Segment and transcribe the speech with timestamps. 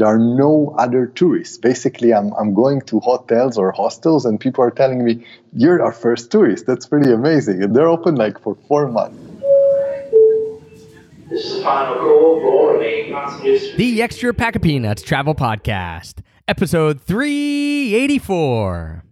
[0.00, 1.58] there are no other tourists.
[1.58, 5.92] Basically, I'm, I'm going to hotels or hostels, and people are telling me, You're our
[5.92, 6.66] first tourist.
[6.66, 7.62] That's pretty amazing.
[7.62, 9.18] And they're open like for four months.
[11.28, 12.78] This is the final call for.
[13.76, 19.04] The Extra Pack of Peanuts Travel Podcast, episode 384.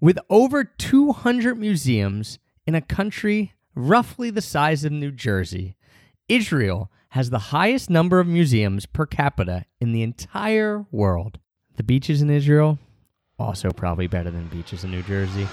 [0.00, 5.76] With over 200 museums in a country roughly the size of New Jersey,
[6.28, 11.38] Israel has the highest number of museums per capita in the entire world.
[11.76, 12.78] The beaches in Israel,
[13.38, 15.46] also probably better than beaches in New Jersey.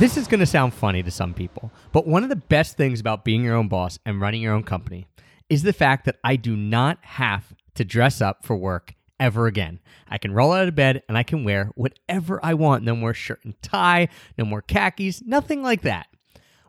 [0.00, 2.98] This is going to sound funny to some people, but one of the best things
[2.98, 5.06] about being your own boss and running your own company
[5.48, 9.78] is the fact that I do not have to dress up for work ever again.
[10.08, 12.82] I can roll out of bed and I can wear whatever I want.
[12.82, 16.08] No more shirt and tie, no more khakis, nothing like that.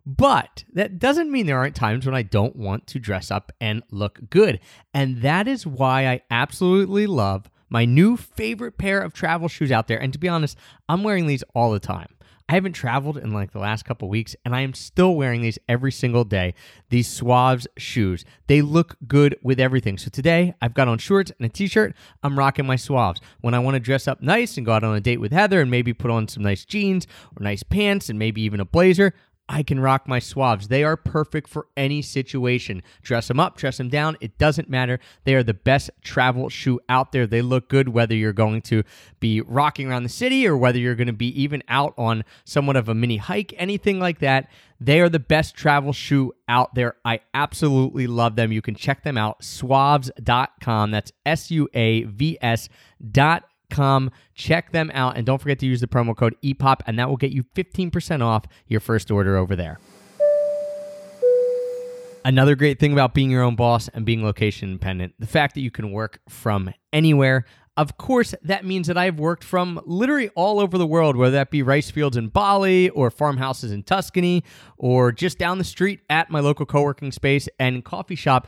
[0.06, 3.82] But that doesn't mean there aren't times when I don't want to dress up and
[3.90, 4.60] look good.
[4.94, 9.88] And that is why I absolutely love my new favorite pair of travel shoes out
[9.88, 10.02] there.
[10.02, 10.58] And to be honest,
[10.88, 12.10] I'm wearing these all the time.
[12.48, 15.58] I haven't traveled in like the last couple weeks, and I am still wearing these
[15.68, 16.54] every single day.
[16.90, 18.24] These Suavs shoes.
[18.46, 19.98] They look good with everything.
[19.98, 21.96] So today, I've got on shorts and a t shirt.
[22.22, 23.20] I'm rocking my Suavs.
[23.42, 25.60] When I want to dress up nice and go out on a date with Heather
[25.60, 29.16] and maybe put on some nice jeans or nice pants and maybe even a blazer,
[29.48, 30.68] I can rock my Suavs.
[30.68, 32.82] They are perfect for any situation.
[33.04, 34.18] Dress them up, dress them down.
[34.20, 35.00] It doesn't matter.
[35.24, 37.28] They are the best travel shoe out there.
[37.28, 38.84] They look good whether you're going to
[39.20, 42.76] be rocking around the city or whether you're going to be even out on somewhat
[42.76, 44.50] of a mini hike, anything like that.
[44.80, 46.96] They are the best travel shoe out there.
[47.06, 48.52] I absolutely love them.
[48.52, 49.42] You can check them out.
[49.42, 50.92] Suavs.com.
[50.92, 54.12] That's S U A V S.com com.
[54.34, 57.18] Check them out and don't forget to use the promo code EPOP and that will
[57.18, 59.80] get you 15% off your first order over there.
[62.26, 65.62] Another great thing about being your own boss and being location independent, the fact that
[65.62, 67.46] you can work from anywhere.
[67.78, 71.52] Of course, that means that I've worked from literally all over the world, whether that
[71.52, 74.44] be rice fields in Bali or farmhouses in Tuscany
[74.78, 78.48] or just down the street at my local co working space and coffee shop.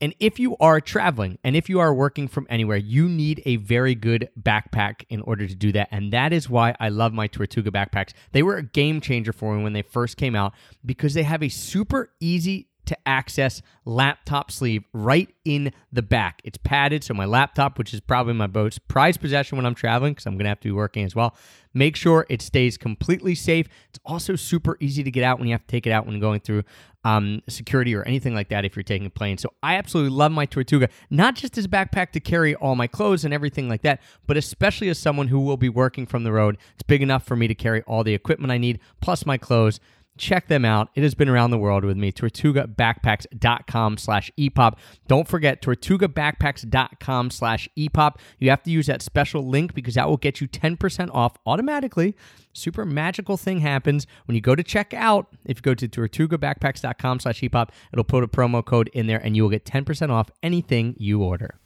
[0.00, 3.56] And if you are traveling and if you are working from anywhere, you need a
[3.56, 5.88] very good backpack in order to do that.
[5.90, 8.12] And that is why I love my Tortuga backpacks.
[8.32, 10.52] They were a game changer for me when they first came out
[10.84, 16.40] because they have a super easy to access laptop sleeve right in the back.
[16.44, 20.12] It's padded, so my laptop, which is probably my most prized possession when I'm traveling,
[20.12, 21.36] because I'm going to have to be working as well,
[21.72, 23.68] make sure it stays completely safe.
[23.90, 26.20] It's also super easy to get out when you have to take it out when
[26.20, 26.62] going through
[27.04, 29.36] um, security or anything like that if you're taking a plane.
[29.36, 32.86] So I absolutely love my Tortuga, not just as a backpack to carry all my
[32.86, 36.32] clothes and everything like that, but especially as someone who will be working from the
[36.32, 36.56] road.
[36.74, 39.80] It's big enough for me to carry all the equipment I need, plus my clothes.
[40.16, 40.90] Check them out.
[40.94, 42.12] It has been around the world with me.
[42.12, 44.76] TortugaBackpacks.com slash EPOP.
[45.08, 48.16] Don't forget, TortugaBackpacks.com slash EPOP.
[48.38, 52.14] You have to use that special link because that will get you 10% off automatically.
[52.52, 55.26] Super magical thing happens when you go to check out.
[55.44, 59.34] If you go to TortugaBackpacks.com slash EPOP, it'll put a promo code in there and
[59.34, 61.58] you will get 10% off anything you order.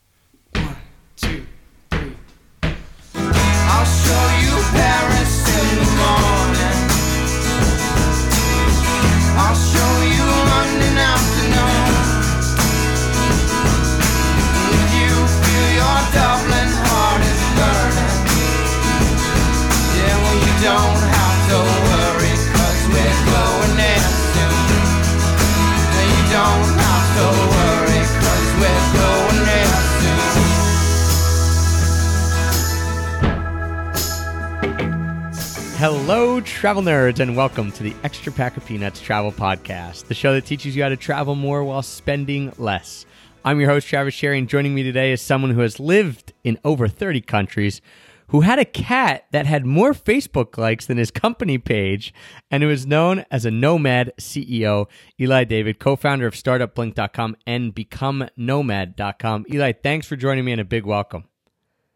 [0.55, 0.77] One,
[1.17, 1.47] two,
[1.91, 2.15] three.
[3.15, 6.38] I'll show you Paris in the morning.
[16.13, 16.58] Dublin
[35.79, 40.35] Hello, travel nerds, and welcome to the Extra Pack of Peanuts Travel Podcast, the show
[40.35, 43.07] that teaches you how to travel more while spending less.
[43.45, 46.59] I'm your host, Travis Sherry, and joining me today is someone who has lived in
[46.65, 47.81] over 30 countries,
[48.27, 52.13] who had a cat that had more Facebook likes than his company page,
[52.51, 54.89] and who is known as a nomad CEO,
[55.21, 59.47] Eli David, co founder of StartupBlink.com and BecomeNomad.com.
[59.49, 61.23] Eli, thanks for joining me and a big welcome.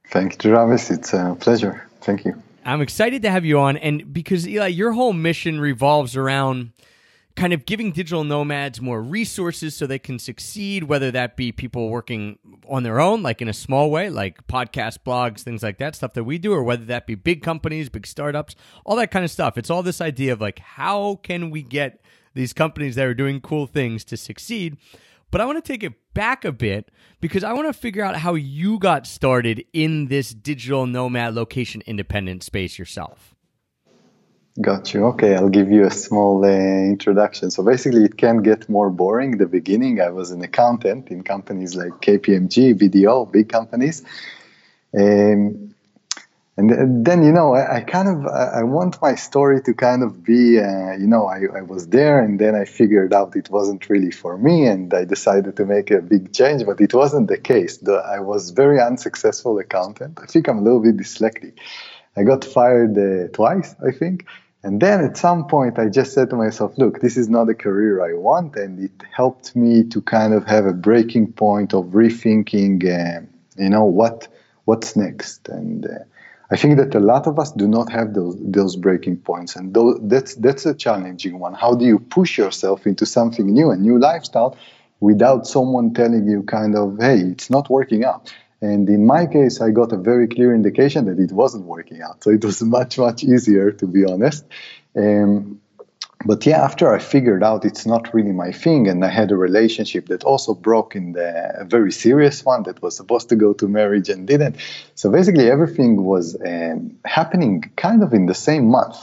[0.07, 0.89] Thank you, Travis.
[0.89, 1.89] It's a pleasure.
[2.01, 2.41] Thank you.
[2.65, 6.73] I'm excited to have you on, and because Eli, your whole mission revolves around
[7.35, 11.89] kind of giving digital nomads more resources so they can succeed, whether that be people
[11.89, 12.39] working
[12.69, 16.13] on their own, like in a small way, like podcast, blogs, things like that, stuff
[16.13, 18.55] that we do, or whether that be big companies, big startups,
[18.85, 19.57] all that kind of stuff.
[19.57, 22.03] It's all this idea of like, how can we get
[22.35, 24.77] these companies that are doing cool things to succeed?
[25.33, 26.91] But I want to take it back a bit
[27.21, 31.83] because I want to figure out how you got started in this digital nomad location
[31.87, 33.35] independent space yourself.
[34.61, 35.07] Got you.
[35.07, 37.51] Okay, I'll give you a small uh, introduction.
[37.51, 39.39] So basically, it can get more boring.
[39.39, 44.05] The beginning, I was an accountant in companies like KPMG, BDO, big companies.
[44.95, 45.75] Um,
[46.57, 50.23] and then you know I, I, kind of I want my story to kind of
[50.23, 53.89] be uh, you know I, I was there and then I figured out it wasn't
[53.89, 57.39] really for me and I decided to make a big change but it wasn't the
[57.39, 57.79] case.
[57.79, 60.19] The, I was very unsuccessful accountant.
[60.23, 61.55] I think I'm a little bit dyslexic.
[62.17, 64.27] I got fired uh, twice I think.
[64.65, 67.55] And then at some point I just said to myself look this is not a
[67.55, 71.87] career I want and it helped me to kind of have a breaking point of
[71.87, 73.23] rethinking uh,
[73.57, 74.29] you know what
[74.65, 75.49] what's next.
[75.49, 76.05] And uh,
[76.53, 79.73] I think that a lot of us do not have those those breaking points, and
[79.73, 81.55] those, that's that's a challenging one.
[81.55, 84.59] How do you push yourself into something new, a new lifestyle,
[85.01, 88.35] without someone telling you, kind of, hey, it's not working out.
[88.61, 92.23] And in my case, I got a very clear indication that it wasn't working out.
[92.23, 94.45] So it was much much easier, to be honest.
[94.95, 95.62] Um,
[96.25, 99.37] but yeah, after I figured out it's not really my thing, and I had a
[99.37, 103.53] relationship that also broke in the a very serious one that was supposed to go
[103.55, 104.57] to marriage and didn't.
[104.95, 108.97] So basically, everything was um, happening kind of in the same month.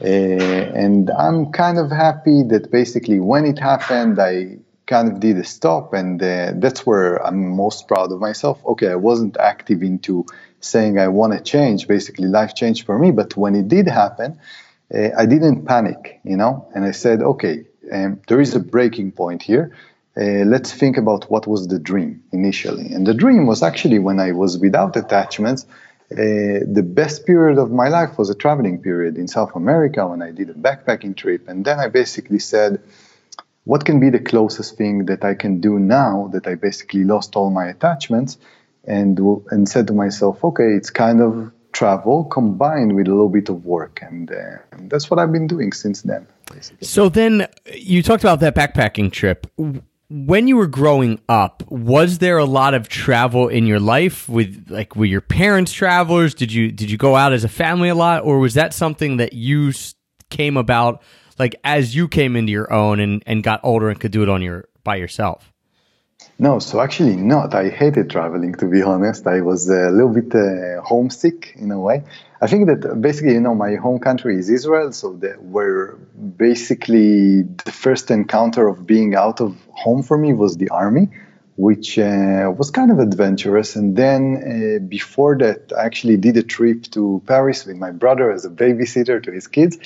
[0.00, 5.38] Uh, and I'm kind of happy that basically when it happened, I kind of did
[5.38, 8.64] a stop, and uh, that's where I'm most proud of myself.
[8.66, 10.26] Okay, I wasn't active into
[10.60, 11.88] saying I want to change.
[11.88, 14.38] Basically, life changed for me, but when it did happen,
[14.92, 19.12] uh, I didn't panic, you know, and I said, okay, um, there is a breaking
[19.12, 19.76] point here.
[20.16, 22.92] Uh, let's think about what was the dream initially.
[22.92, 25.66] And the dream was actually when I was without attachments.
[26.12, 30.22] Uh, the best period of my life was a traveling period in South America when
[30.22, 31.48] I did a backpacking trip.
[31.48, 32.80] And then I basically said,
[33.64, 37.34] what can be the closest thing that I can do now that I basically lost
[37.34, 38.38] all my attachments?
[38.86, 39.18] And,
[39.50, 43.64] and said to myself, okay, it's kind of travel combined with a little bit of
[43.64, 44.00] work.
[44.00, 46.26] And, uh, and that's what I've been doing since then.
[46.50, 46.86] Basically.
[46.86, 49.46] So then you talked about that backpacking trip.
[50.08, 54.66] When you were growing up, was there a lot of travel in your life with
[54.70, 56.34] like were your parents travelers?
[56.34, 59.16] Did you did you go out as a family a lot or was that something
[59.16, 59.72] that you
[60.30, 61.02] came about
[61.38, 64.28] like as you came into your own and, and got older and could do it
[64.28, 65.53] on your by yourself?
[66.38, 67.54] No, so actually not.
[67.54, 69.26] I hated traveling, to be honest.
[69.26, 72.02] I was a little bit uh, homesick in a way.
[72.40, 75.94] I think that basically, you know, my home country is Israel, so that where
[76.36, 81.08] basically the first encounter of being out of home for me was the army,
[81.56, 83.76] which uh, was kind of adventurous.
[83.76, 84.20] And then
[84.82, 88.50] uh, before that, I actually did a trip to Paris with my brother as a
[88.50, 89.78] babysitter to his kids.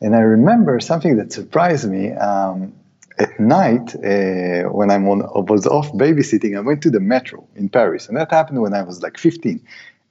[0.00, 2.12] And I remember something that surprised me.
[2.12, 2.72] Um,
[3.20, 8.08] at night, uh, when I was off babysitting, I went to the metro in Paris,
[8.08, 9.60] and that happened when I was like 15.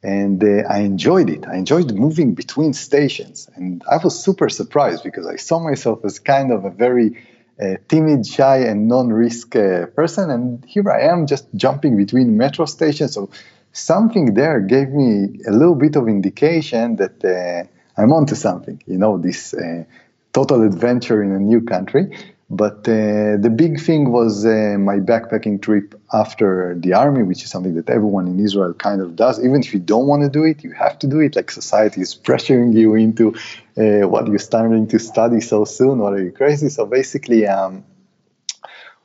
[0.03, 1.45] And uh, I enjoyed it.
[1.47, 6.19] I enjoyed moving between stations, and I was super surprised because I saw myself as
[6.19, 7.21] kind of a very
[7.61, 12.65] uh, timid, shy, and non-risk uh, person, and here I am just jumping between metro
[12.65, 13.13] stations.
[13.15, 13.29] So
[13.73, 18.81] something there gave me a little bit of indication that uh, I'm onto something.
[18.85, 19.83] You know, this uh,
[20.31, 22.15] total adventure in a new country.
[22.51, 27.51] But uh, the big thing was uh, my backpacking trip after the army, which is
[27.51, 29.39] something that everyone in Israel kind of does.
[29.39, 31.35] Even if you don't want to do it, you have to do it.
[31.35, 33.35] Like society is pressuring you into
[33.77, 35.99] uh, what you're starting to study so soon.
[35.99, 36.69] What are you crazy?
[36.69, 37.85] So basically, um,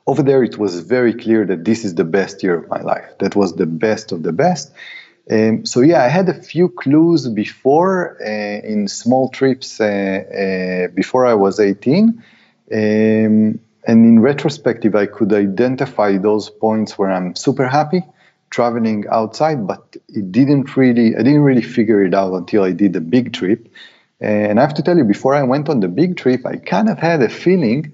[0.07, 3.09] over there, it was very clear that this is the best year of my life.
[3.19, 4.71] That was the best of the best.
[5.29, 10.87] Um, so yeah, I had a few clues before uh, in small trips uh, uh,
[10.95, 12.23] before I was 18
[12.71, 18.03] um, and in retrospective, I could identify those points where I'm super happy
[18.49, 22.93] traveling outside, but it didn't really, I didn't really figure it out until I did
[22.93, 23.67] the big trip.
[24.21, 26.89] And I have to tell you, before I went on the big trip, I kind
[26.89, 27.93] of had a feeling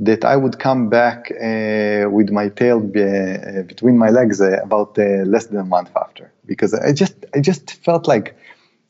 [0.00, 4.98] that I would come back uh, with my tail uh, between my legs uh, about
[4.98, 8.36] uh, less than a month after, because I just, I just felt like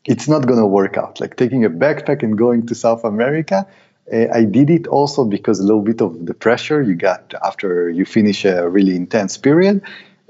[0.06, 1.20] it's not going to work out.
[1.20, 3.66] Like taking a backpack and going to South America,
[4.12, 8.04] I did it also because a little bit of the pressure you got after you
[8.04, 9.82] finish a really intense period,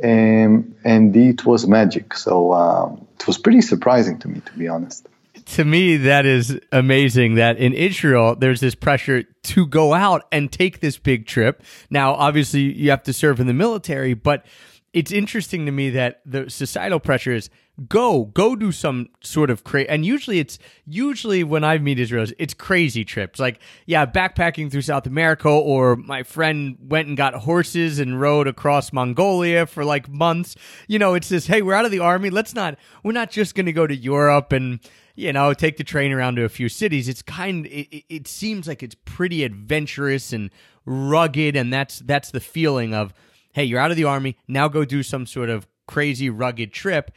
[0.02, 2.14] um, and it was magic.
[2.14, 5.06] So um, it was pretty surprising to me, to be honest.
[5.46, 7.34] To me, that is amazing.
[7.34, 11.62] That in Israel, there's this pressure to go out and take this big trip.
[11.88, 14.44] Now, obviously, you have to serve in the military, but
[14.92, 17.48] it's interesting to me that the societal pressure is
[17.88, 22.32] go go do some sort of crazy and usually it's usually when i meet israelis
[22.38, 23.40] it's crazy trips.
[23.40, 28.48] Like yeah backpacking through south america or my friend went and got horses and rode
[28.48, 30.56] across mongolia for like months.
[30.88, 32.30] You know it's this hey we're out of the army.
[32.30, 34.80] Let's not we're not just going to go to europe and
[35.14, 37.08] you know take the train around to a few cities.
[37.08, 40.50] It's kind it, it seems like it's pretty adventurous and
[40.84, 43.14] rugged and that's that's the feeling of
[43.52, 47.10] hey you're out of the army now go do some sort of crazy rugged trip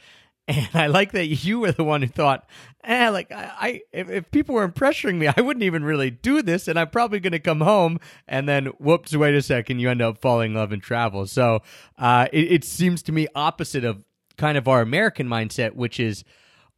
[0.48, 2.46] and I like that you were the one who thought,
[2.82, 6.42] eh, like I, I if, if, people weren't pressuring me, I wouldn't even really do
[6.42, 7.98] this, and I'm probably going to come home,
[8.28, 11.26] and then whoops, wait a second, you end up falling in love and travel.
[11.26, 11.62] So
[11.96, 14.04] uh, it, it seems to me opposite of
[14.36, 16.24] kind of our American mindset, which is,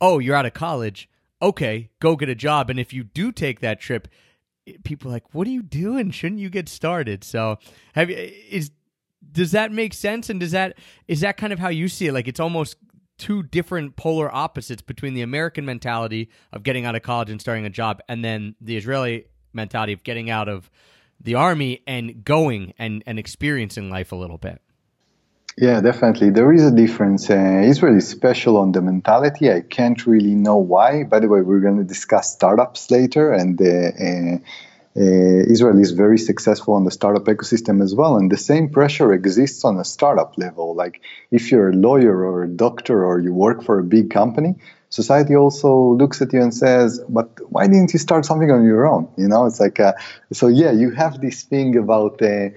[0.00, 1.08] oh, you're out of college,
[1.42, 4.06] okay, go get a job, and if you do take that trip,
[4.84, 6.12] people are like, what are you doing?
[6.12, 7.24] Shouldn't you get started?
[7.24, 7.58] So
[7.94, 8.16] have you
[8.48, 8.70] is
[9.32, 12.12] does that make sense and does that is that kind of how you see it
[12.12, 12.76] like it's almost
[13.18, 17.64] two different polar opposites between the American mentality of getting out of college and starting
[17.64, 20.70] a job, and then the Israeli mentality of getting out of
[21.20, 24.60] the army and going and, and experiencing life a little bit.
[25.56, 26.28] Yeah, definitely.
[26.30, 27.30] There is a difference.
[27.30, 29.50] Uh, Israel is special on the mentality.
[29.50, 31.04] I can't really know why.
[31.04, 34.38] By the way, we're going to discuss startups later, and uh, uh,
[34.98, 39.64] Israel is very successful on the startup ecosystem as well, and the same pressure exists
[39.64, 40.74] on a startup level.
[40.74, 44.54] Like if you're a lawyer or a doctor or you work for a big company,
[44.88, 48.86] society also looks at you and says, "But why didn't you start something on your
[48.86, 49.92] own?" You know, it's like uh,
[50.32, 50.48] so.
[50.48, 52.48] Yeah, you have this thing about uh,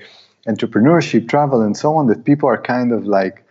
[0.48, 3.44] entrepreneurship, travel, and so on that people are kind of like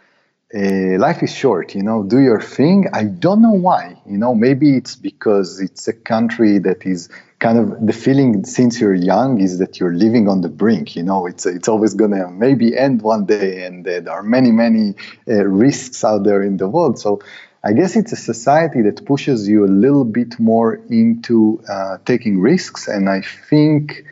[0.55, 2.87] uh, life is short, you know, do your thing.
[2.93, 7.59] I don't know why, you know, maybe it's because it's a country that is kind
[7.59, 11.27] of the feeling since you're young is that you're living on the brink, you know,
[11.27, 14.95] it's, it's always going to maybe end one day and uh, there are many, many
[15.29, 16.99] uh, risks out there in the world.
[16.99, 17.21] So
[17.63, 22.41] I guess it's a society that pushes you a little bit more into uh, taking
[22.41, 22.89] risks.
[22.89, 24.05] And I think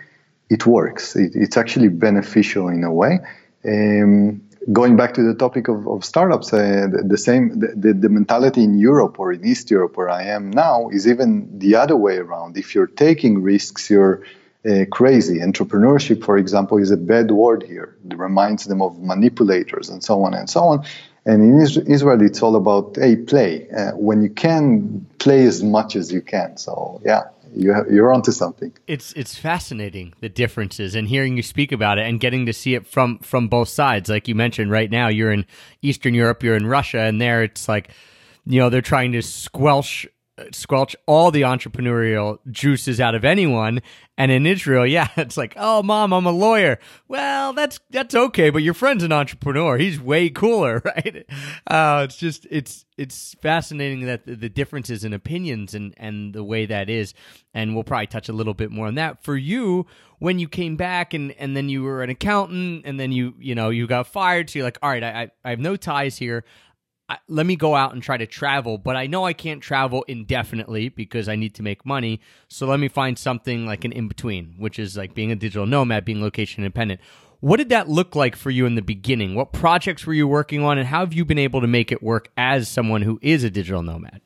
[0.49, 1.17] it works.
[1.17, 3.19] It, it's actually beneficial in a way.
[3.65, 4.43] Um,
[4.73, 8.65] going back to the topic of, of startups, uh, the, the, same the, the mentality
[8.65, 12.17] in Europe or in East Europe where I am now is even the other way
[12.17, 12.57] around.
[12.57, 14.23] If you're taking risks, you're
[14.69, 15.39] uh, crazy.
[15.39, 17.97] Entrepreneurship, for example, is a bad word here.
[18.11, 20.85] It reminds them of manipulators and so on and so on.
[21.25, 23.69] And in Israel, it's all about hey, play.
[23.71, 26.57] Uh, when you can, play as much as you can.
[26.57, 27.25] So yeah,
[27.57, 28.73] you have, you're onto something.
[28.87, 32.75] It's it's fascinating the differences and hearing you speak about it and getting to see
[32.75, 34.11] it from from both sides.
[34.11, 35.47] Like you mentioned, right now you're in
[35.81, 37.91] Eastern Europe, you're in Russia, and there it's like,
[38.45, 40.07] you know, they're trying to squelch
[40.53, 43.81] squelch all the entrepreneurial juices out of anyone.
[44.19, 46.79] And in Israel, yeah, it's like, oh, mom, I'm a lawyer.
[47.09, 49.79] Well, that's that's okay, but your friend's an entrepreneur.
[49.79, 51.27] He's way cooler, right?
[51.67, 56.67] Uh, it's just it's it's fascinating that the, differences in opinions and and the way
[56.67, 57.15] that is.
[57.53, 59.23] And we'll probably touch a little bit more on that.
[59.23, 59.87] For you,
[60.19, 63.55] when you came back and and then you were an accountant and then you you
[63.55, 66.45] know you got fired, so you're like, all right, I I have no ties here.
[67.09, 70.05] I, let me go out and try to travel, but I know I can't travel
[70.09, 72.21] indefinitely because I need to make money.
[72.49, 75.67] So let me find something like an in between, which is like being a digital
[75.67, 77.01] nomad, being location independent.
[77.41, 79.35] What did that look like for you in the beginning?
[79.35, 82.03] What projects were you working on, and how have you been able to make it
[82.03, 84.21] work as someone who is a digital nomad?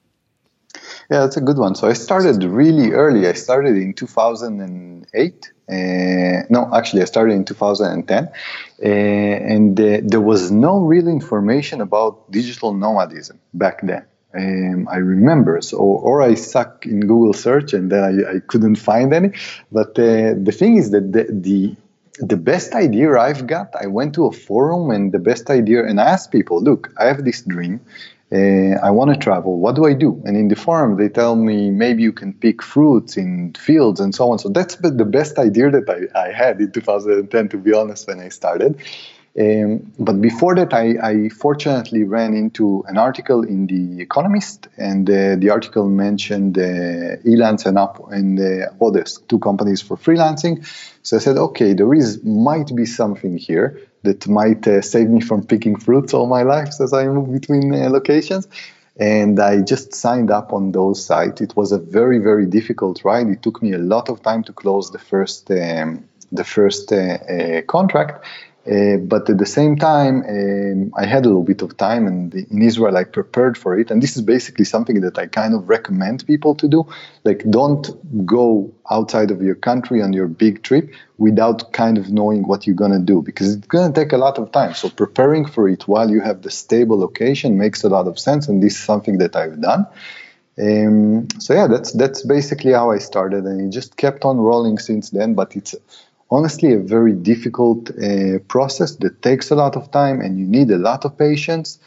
[1.11, 1.75] Yeah, that's a good one.
[1.75, 3.27] So I started really early.
[3.27, 5.53] I started in 2008.
[5.71, 11.81] Uh, no, actually, I started in 2010, uh, and uh, there was no real information
[11.81, 14.05] about digital nomadism back then.
[14.33, 18.77] Um, I remember, so or I suck in Google search and then I, I couldn't
[18.77, 19.31] find any.
[19.73, 21.77] But uh, the thing is that the, the
[22.21, 26.01] the best idea I've got, I went to a forum and the best idea, and
[26.01, 27.81] I asked people, look, I have this dream
[28.33, 29.59] uh, I want to travel.
[29.59, 30.23] What do I do?
[30.25, 34.15] And in the forum, they tell me maybe you can pick fruits in fields and
[34.15, 34.39] so on.
[34.39, 38.21] So that's the best idea that I, I had in 2010, to be honest, when
[38.21, 38.81] I started.
[39.39, 45.09] Um, but before that, I, I, fortunately ran into an article in The Economist, and
[45.09, 50.67] uh, the article mentioned uh, Elance and Up and uh, Odesk, two companies for freelancing.
[51.05, 55.21] So I said, okay, there is might be something here that might uh, save me
[55.21, 58.49] from picking fruits all my life as I move between uh, locations.
[58.99, 61.41] And I just signed up on those sites.
[61.41, 63.29] It was a very, very difficult ride.
[63.29, 66.97] It took me a lot of time to close the first um, the first uh,
[66.97, 68.25] uh contract.
[68.71, 72.33] Uh, but at the same time, um, I had a little bit of time, and
[72.33, 73.91] in Israel, I prepared for it.
[73.91, 76.87] And this is basically something that I kind of recommend people to do.
[77.25, 77.91] Like, don't
[78.25, 82.77] go outside of your country on your big trip without kind of knowing what you're
[82.77, 84.75] going to do because it's going to take a lot of time.
[84.75, 88.47] So, preparing for it while you have the stable location makes a lot of sense.
[88.47, 89.87] And this is something that I've done.
[90.61, 94.79] Um, so yeah, that's that's basically how I started, and it just kept on rolling
[94.79, 95.35] since then.
[95.35, 95.75] But it's
[96.31, 100.71] honestly a very difficult uh, process that takes a lot of time and you need
[100.71, 101.79] a lot of patience.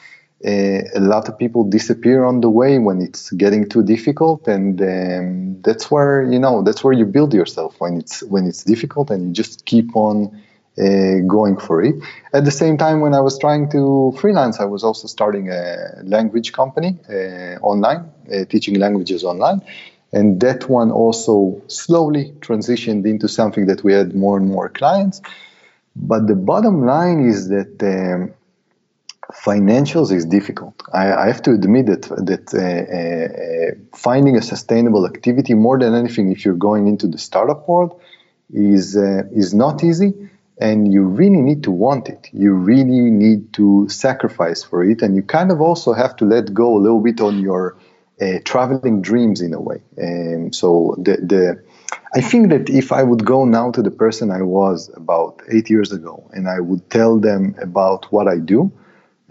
[0.46, 4.82] Uh, a lot of people disappear on the way when it's getting too difficult, and
[4.82, 9.10] um, that's where you know that's where you build yourself when it's when it's difficult,
[9.10, 10.38] and you just keep on
[10.78, 11.96] uh, going for it.
[12.34, 16.02] At the same time, when I was trying to freelance, I was also starting a
[16.04, 19.62] language company uh, online, uh, teaching languages online,
[20.14, 25.22] and that one also slowly transitioned into something that we had more and more clients.
[25.96, 28.34] But the bottom line is that um,
[29.34, 30.82] financials is difficult.
[30.94, 35.96] I, I, have to admit that that uh, uh, finding a sustainable activity more than
[35.96, 38.00] anything, if you're going into the startup world,
[38.54, 40.14] is uh, is not easy,
[40.60, 42.30] and you really need to want it.
[42.34, 46.54] You really need to sacrifice for it, and you kind of also have to let
[46.54, 47.78] go a little bit on your
[48.24, 49.82] uh, traveling dreams in a way.
[50.02, 51.64] Um, so the, the
[52.16, 55.70] I think that if I would go now to the person I was about eight
[55.70, 58.72] years ago and I would tell them about what I do,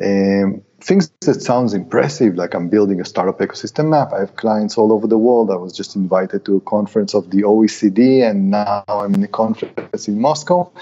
[0.02, 4.12] um, things that sounds impressive, like I'm building a startup ecosystem map.
[4.12, 5.50] I have clients all over the world.
[5.50, 9.28] I was just invited to a conference of the OECD, and now I'm in a
[9.28, 10.72] conference in Moscow.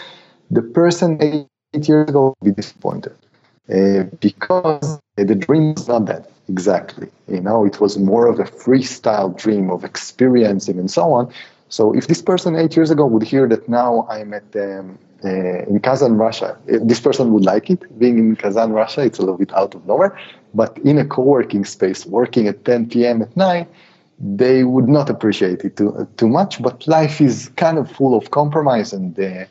[0.50, 3.14] The person eight years ago would be disappointed
[3.72, 7.08] uh, because the dream is not that exactly.
[7.28, 11.32] You know, it was more of a freestyle dream of experiencing and so on.
[11.68, 15.28] So if this person eight years ago would hear that now I'm at um, uh,
[15.70, 17.80] in Kazan, Russia, uh, this person would like it.
[17.98, 20.18] Being in Kazan, Russia, it's a little bit out of nowhere.
[20.54, 23.22] But in a co-working space, working at 10 p.m.
[23.22, 23.68] at night,
[24.18, 26.62] they would not appreciate it too, too much.
[26.62, 29.44] But life is kind of full of compromise, and uh,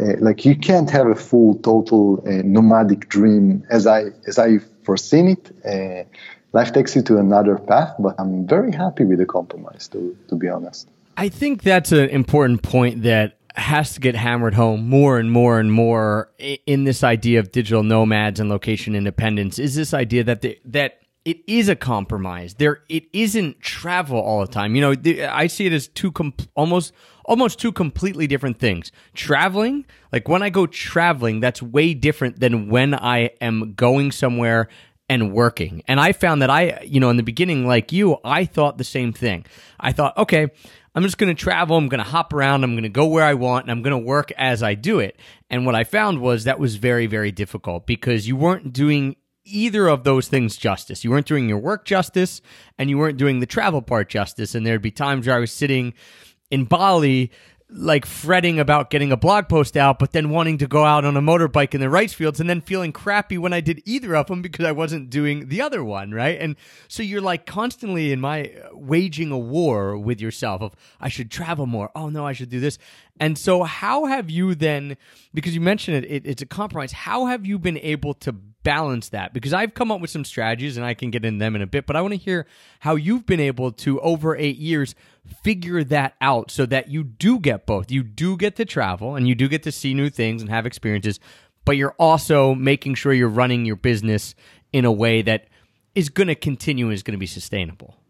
[0.00, 4.58] uh, like you can't have a full, total uh, nomadic dream as I as I
[4.84, 5.50] foreseen it.
[6.52, 10.36] Life takes you to another path, but I'm very happy with the compromise, to, to
[10.36, 10.88] be honest.
[11.16, 15.60] I think that's an important point that has to get hammered home more and more
[15.60, 16.30] and more
[16.66, 21.00] in this idea of digital nomads and location independence is this idea that the, that
[21.24, 22.54] it is a compromise.
[22.54, 24.74] There, it isn't travel all the time.
[24.74, 26.92] You know, I see it as two com- almost
[27.24, 28.90] almost two completely different things.
[29.14, 34.68] Traveling, like when I go traveling, that's way different than when I am going somewhere
[35.12, 35.82] and working.
[35.86, 38.84] And I found that I, you know, in the beginning, like you, I thought the
[38.84, 39.44] same thing.
[39.78, 40.48] I thought, okay,
[40.94, 41.76] I'm just going to travel.
[41.76, 42.64] I'm going to hop around.
[42.64, 44.98] I'm going to go where I want and I'm going to work as I do
[44.98, 45.18] it.
[45.50, 49.88] And what I found was that was very, very difficult because you weren't doing either
[49.88, 51.04] of those things justice.
[51.04, 52.40] You weren't doing your work justice
[52.78, 54.54] and you weren't doing the travel part justice.
[54.54, 55.94] And there'd be times where I was sitting
[56.50, 57.30] in Bali
[57.74, 61.16] like fretting about getting a blog post out, but then wanting to go out on
[61.16, 64.26] a motorbike in the rice fields and then feeling crappy when I did either of
[64.26, 66.38] them because I wasn't doing the other one, right?
[66.40, 66.56] And
[66.88, 71.30] so you're like constantly in my uh, waging a war with yourself of I should
[71.30, 71.90] travel more.
[71.94, 72.78] Oh no, I should do this.
[73.18, 74.96] And so how have you then,
[75.32, 79.08] because you mentioned it, it it's a compromise, how have you been able to balance
[79.10, 79.32] that?
[79.32, 81.66] Because I've come up with some strategies and I can get in them in a
[81.66, 82.46] bit, but I want to hear
[82.80, 84.94] how you've been able to, over eight years,
[85.42, 87.90] figure that out so that you do get both.
[87.90, 90.66] You do get to travel and you do get to see new things and have
[90.66, 91.20] experiences,
[91.64, 94.34] but you're also making sure you're running your business
[94.72, 95.46] in a way that
[95.94, 98.01] is going to continue and is going to be sustainable.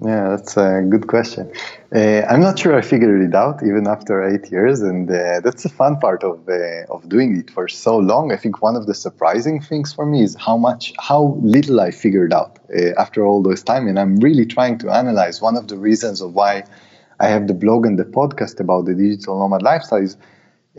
[0.00, 1.52] Yeah, that's a good question.
[1.94, 5.64] Uh, I'm not sure I figured it out even after eight years, and uh, that's
[5.64, 8.32] the fun part of uh, of doing it for so long.
[8.32, 11.90] I think one of the surprising things for me is how much, how little I
[11.90, 15.68] figured out uh, after all this time, and I'm really trying to analyze one of
[15.68, 16.64] the reasons of why
[17.20, 20.16] I have the blog and the podcast about the digital nomad lifestyle is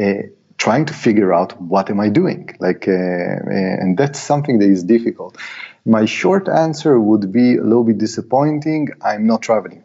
[0.02, 0.24] uh,
[0.58, 4.84] trying to figure out what am I doing, like, uh, and that's something that is
[4.84, 5.38] difficult.
[5.86, 8.90] My short answer would be a little bit disappointing.
[9.02, 9.84] I'm not traveling.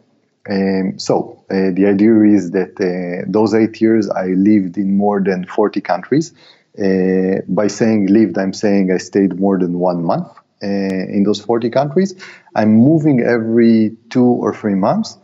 [0.49, 5.19] Um, so uh, the idea is that uh, those eight years I lived in more
[5.21, 6.33] than 40 countries.
[6.77, 10.27] Uh, by saying lived, I'm saying I stayed more than one month
[10.63, 12.15] uh, in those 40 countries.
[12.55, 15.17] I'm moving every two or three months,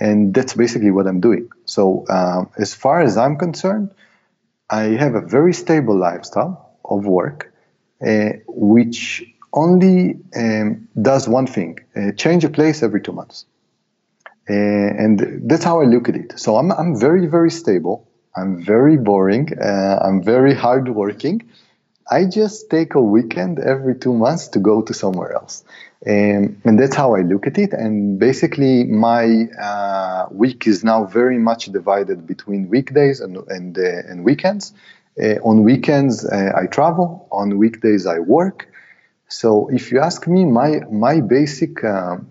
[0.00, 1.48] and that's basically what I'm doing.
[1.64, 3.90] So um, as far as I'm concerned,
[4.70, 7.52] I have a very stable lifestyle of work,
[8.06, 13.46] uh, which only um, does one thing uh, change a place every two months.
[14.48, 16.38] Uh, and that's how I look at it.
[16.38, 18.08] So I'm, I'm very, very stable.
[18.34, 19.56] I'm very boring.
[19.58, 21.48] Uh, I'm very hardworking.
[22.10, 25.64] I just take a weekend every two months to go to somewhere else.
[26.04, 27.72] Um, and that's how I look at it.
[27.72, 33.82] And basically, my uh, week is now very much divided between weekdays and, and, uh,
[34.08, 34.72] and weekends.
[35.22, 37.28] Uh, on weekends, uh, I travel.
[37.30, 38.71] On weekdays, I work.
[39.32, 42.30] So if you ask me, my, my basic um,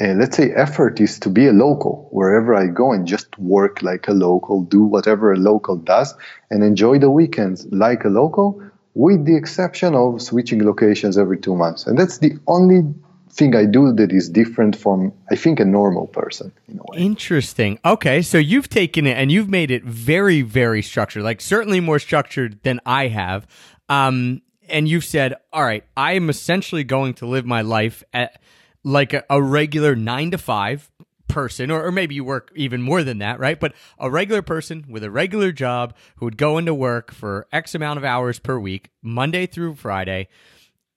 [0.00, 3.82] uh, let's say effort is to be a local wherever I go and just work
[3.82, 6.14] like a local, do whatever a local does,
[6.50, 8.62] and enjoy the weekends like a local,
[8.94, 11.86] with the exception of switching locations every two months.
[11.86, 12.82] And that's the only
[13.30, 16.96] thing I do that is different from, I think, a normal person in a.
[16.96, 17.80] Interesting.
[17.84, 21.98] Okay, so you've taken it and you've made it very, very structured, like certainly more
[21.98, 23.48] structured than I have.
[23.88, 28.40] Um, and you've said, all right, I am essentially going to live my life at
[28.84, 30.90] like a, a regular nine to five
[31.28, 33.60] person, or, or maybe you work even more than that, right?
[33.60, 37.74] But a regular person with a regular job who would go into work for X
[37.74, 40.28] amount of hours per week, Monday through Friday.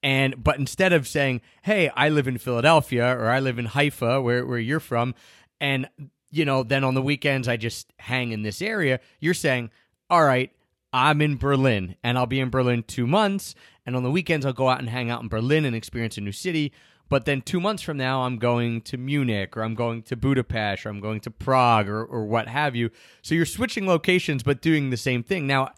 [0.02, 4.20] And but instead of saying, "Hey, I live in Philadelphia or I live in Haifa,
[4.22, 5.14] where where you're from,"
[5.60, 5.88] and
[6.32, 9.70] you know, then on the weekends I just hang in this area, you're saying,
[10.10, 10.52] "All right,
[10.94, 14.54] I'm in Berlin and I'll be in Berlin 2 months, and on the weekends I'll
[14.54, 16.72] go out and hang out in Berlin and experience a new city."
[17.12, 20.86] But then two months from now, I'm going to Munich or I'm going to Budapest
[20.86, 22.90] or I'm going to Prague or, or what have you.
[23.22, 25.72] So you're switching locations, but doing the same thing now,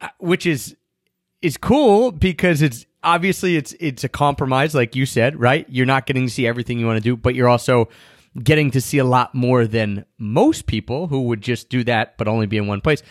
[0.00, 0.76] uh, which is
[1.42, 5.66] is cool because it's obviously it's it's a compromise, like you said, right?
[5.68, 7.88] You're not getting to see everything you want to do, but you're also
[8.40, 12.28] getting to see a lot more than most people who would just do that but
[12.28, 13.02] only be in one place.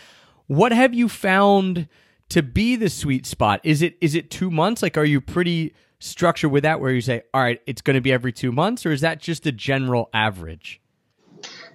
[0.46, 1.88] What have you found
[2.28, 3.60] to be the sweet spot?
[3.62, 4.82] Is it is it two months?
[4.82, 8.00] Like, are you pretty structured with that where you say, all right, it's going to
[8.00, 10.81] be every two months, or is that just a general average?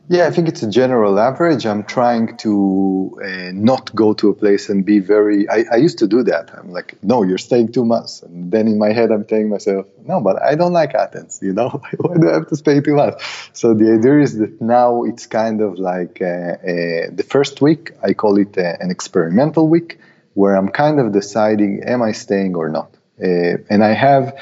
[0.10, 1.66] Yeah, I think it's a general average.
[1.66, 5.50] I'm trying to uh, not go to a place and be very.
[5.50, 6.50] I, I, used to do that.
[6.58, 8.22] I'm like, no, you're staying two months.
[8.22, 11.52] And then in my head, I'm telling myself, no, but I don't like Athens, you
[11.52, 11.82] know?
[11.98, 13.50] Why do I have to stay two months?
[13.52, 17.92] So the idea is that now it's kind of like uh, uh, the first week,
[18.02, 20.00] I call it uh, an experimental week,
[20.36, 22.96] where I'm kind of deciding, am I staying or not?
[23.22, 24.38] Uh, and I have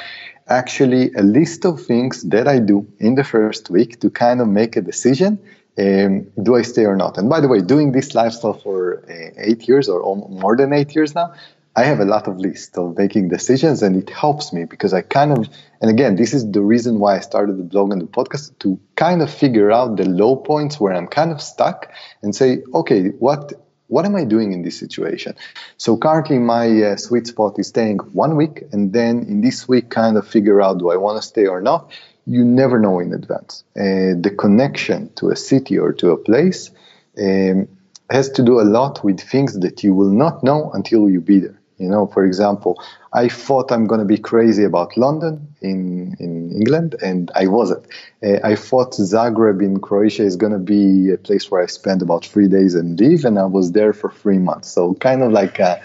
[0.47, 4.47] actually a list of things that I do in the first week to kind of
[4.47, 5.39] make a decision.
[5.77, 7.17] Um, do I stay or not?
[7.17, 10.95] And by the way, doing this lifestyle for uh, eight years or more than eight
[10.95, 11.33] years now,
[11.77, 15.01] I have a lot of lists of making decisions, and it helps me because I
[15.01, 15.49] kind of,
[15.81, 18.79] and again, this is the reason why I started the blog and the podcast to
[18.95, 23.09] kind of figure out the low points where I'm kind of stuck and say, okay,
[23.19, 23.53] what
[23.87, 25.35] what am I doing in this situation?
[25.77, 29.89] So currently, my uh, sweet spot is staying one week, and then in this week,
[29.89, 31.91] kind of figure out do I want to stay or not.
[32.25, 33.63] You never know in advance.
[33.75, 36.71] Uh, the connection to a city or to a place
[37.19, 37.67] um,
[38.09, 41.39] has to do a lot with things that you will not know until you be
[41.39, 41.59] there.
[41.77, 46.53] You know, for example, I thought I'm going to be crazy about London in, in
[46.53, 47.85] England, and I wasn't.
[48.23, 52.01] Uh, I thought Zagreb in Croatia is going to be a place where I spend
[52.01, 54.69] about three days and leave, and I was there for three months.
[54.69, 55.77] So, kind of like uh,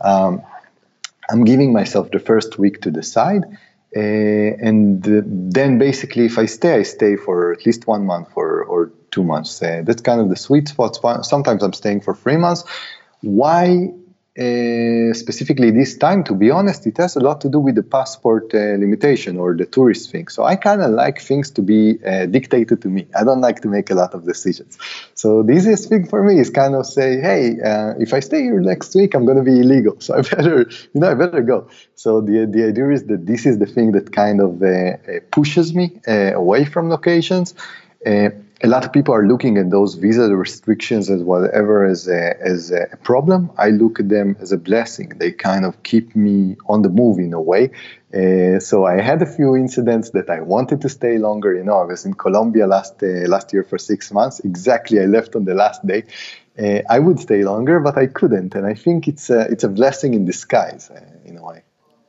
[0.00, 0.42] um,
[1.28, 3.42] I'm giving myself the first week to decide.
[3.94, 8.64] Uh, and then basically, if I stay, I stay for at least one month or,
[8.64, 9.62] or two months.
[9.62, 11.26] Uh, that's kind of the sweet spot.
[11.26, 12.64] Sometimes I'm staying for three months.
[13.20, 13.90] Why
[14.38, 17.82] uh, specifically this time, to be honest, it has a lot to do with the
[17.82, 20.28] passport uh, limitation or the tourist thing.
[20.28, 23.06] So I kind of like things to be uh, dictated to me.
[23.14, 24.78] I don't like to make a lot of decisions.
[25.14, 27.56] So the easiest thing for me is kind of say, hey,
[28.00, 29.98] if I stay here next week, I'm going to be illegal.
[30.02, 30.60] So I better,
[30.94, 31.68] you know, I better go.
[31.94, 34.50] So the the idea is that this is the thing that kind of
[35.30, 37.54] pushes me away from locations
[38.64, 42.70] a lot of people are looking at those visa restrictions as whatever as a, as
[42.70, 43.50] a problem.
[43.58, 45.08] I look at them as a blessing.
[45.16, 47.72] They kind of keep me on the move in a way.
[48.14, 51.54] Uh, so I had a few incidents that I wanted to stay longer.
[51.54, 54.38] You know, I was in Colombia last uh, last year for six months.
[54.40, 56.04] Exactly, I left on the last day.
[56.56, 59.70] Uh, I would stay longer, but I couldn't, and I think it's a, it's a
[59.70, 61.62] blessing in disguise uh, in a way.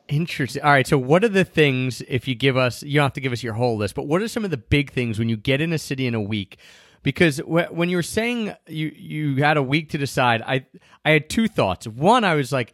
[0.10, 0.62] Interesting.
[0.62, 0.86] All right.
[0.86, 3.42] So, what are the things, if you give us, you don't have to give us
[3.42, 5.72] your whole list, but what are some of the big things when you get in
[5.72, 6.58] a city in a week?
[7.04, 10.66] Because when you were saying you you had a week to decide, I
[11.04, 11.88] I had two thoughts.
[11.88, 12.74] One, I was like,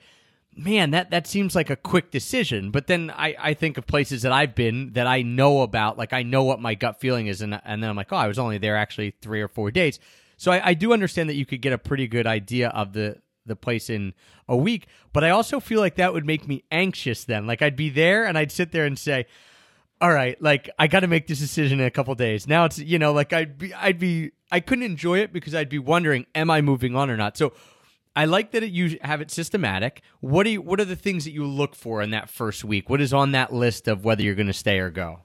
[0.56, 2.72] man, that that seems like a quick decision.
[2.72, 6.14] But then I I think of places that I've been that I know about, like
[6.14, 8.40] I know what my gut feeling is, and and then I'm like, oh, I was
[8.40, 10.00] only there actually three or four days.
[10.38, 13.18] So I, I do understand that you could get a pretty good idea of the
[13.50, 14.14] the place in
[14.48, 14.88] a week.
[15.12, 17.46] But I also feel like that would make me anxious then.
[17.46, 19.26] Like I'd be there and I'd sit there and say,
[20.00, 22.48] all right, like I got to make this decision in a couple days.
[22.48, 25.70] Now it's you know like I'd be I'd be I couldn't enjoy it because I'd
[25.70, 27.36] be wondering, am I moving on or not?
[27.36, 27.54] So
[28.16, 30.02] I like that it, you have it systematic.
[30.20, 32.90] What do you, what are the things that you look for in that first week?
[32.90, 35.22] What is on that list of whether you're going to stay or go?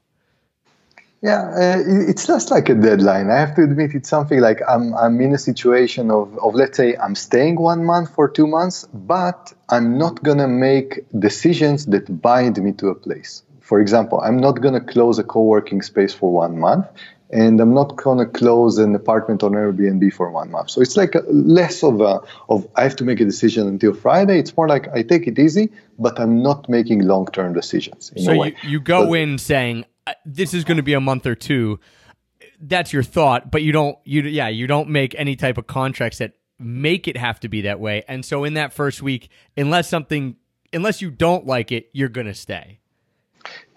[1.25, 3.31] Yeah, uh, it's just like a deadline.
[3.31, 6.77] I have to admit, it's something like I'm, I'm in a situation of, of, let's
[6.77, 11.87] say, I'm staying one month for two months, but I'm not going to make decisions
[11.87, 13.43] that bind me to a place.
[13.61, 16.89] For example, I'm not going to close a co working space for one month,
[17.31, 20.69] and I'm not going to close an apartment on Airbnb for one month.
[20.69, 24.39] So it's like less of a, of I have to make a decision until Friday.
[24.39, 28.13] It's more like I take it easy, but I'm not making long term decisions.
[28.23, 29.87] so you, you go but, in saying,
[30.25, 31.79] this is going to be a month or two
[32.61, 36.19] that's your thought but you don't you yeah you don't make any type of contracts
[36.19, 39.89] that make it have to be that way and so in that first week unless
[39.89, 40.37] something
[40.73, 42.79] unless you don't like it you're going to stay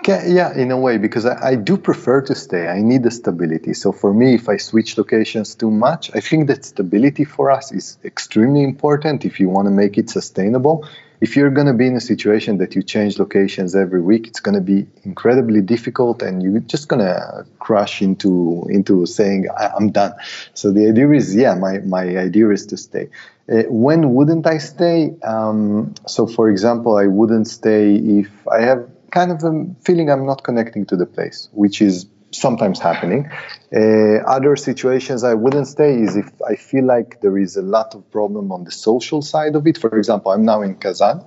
[0.08, 2.68] yeah, in a way, because I, I, do prefer to stay.
[2.68, 3.74] I need the stability.
[3.74, 7.74] So for me, if I switch locations too much, I think that stability for us
[7.74, 10.88] is extremely important if you want to make it sustainable
[11.20, 14.40] if you're going to be in a situation that you change locations every week, it's
[14.40, 19.92] going to be incredibly difficult, and you're just going to crash into into saying I'm
[19.92, 20.14] done.
[20.54, 23.10] So the idea is, yeah, my my idea is to stay.
[23.50, 25.16] Uh, when wouldn't I stay?
[25.24, 30.26] Um, so, for example, I wouldn't stay if I have kind of a feeling I'm
[30.26, 32.06] not connecting to the place, which is
[32.40, 33.30] sometimes happening.
[33.76, 37.96] Uh, other situations I wouldn't stay is if I feel like there is a lot
[37.96, 39.78] of problem on the social side of it.
[39.78, 41.26] For example, I'm now in Kazan,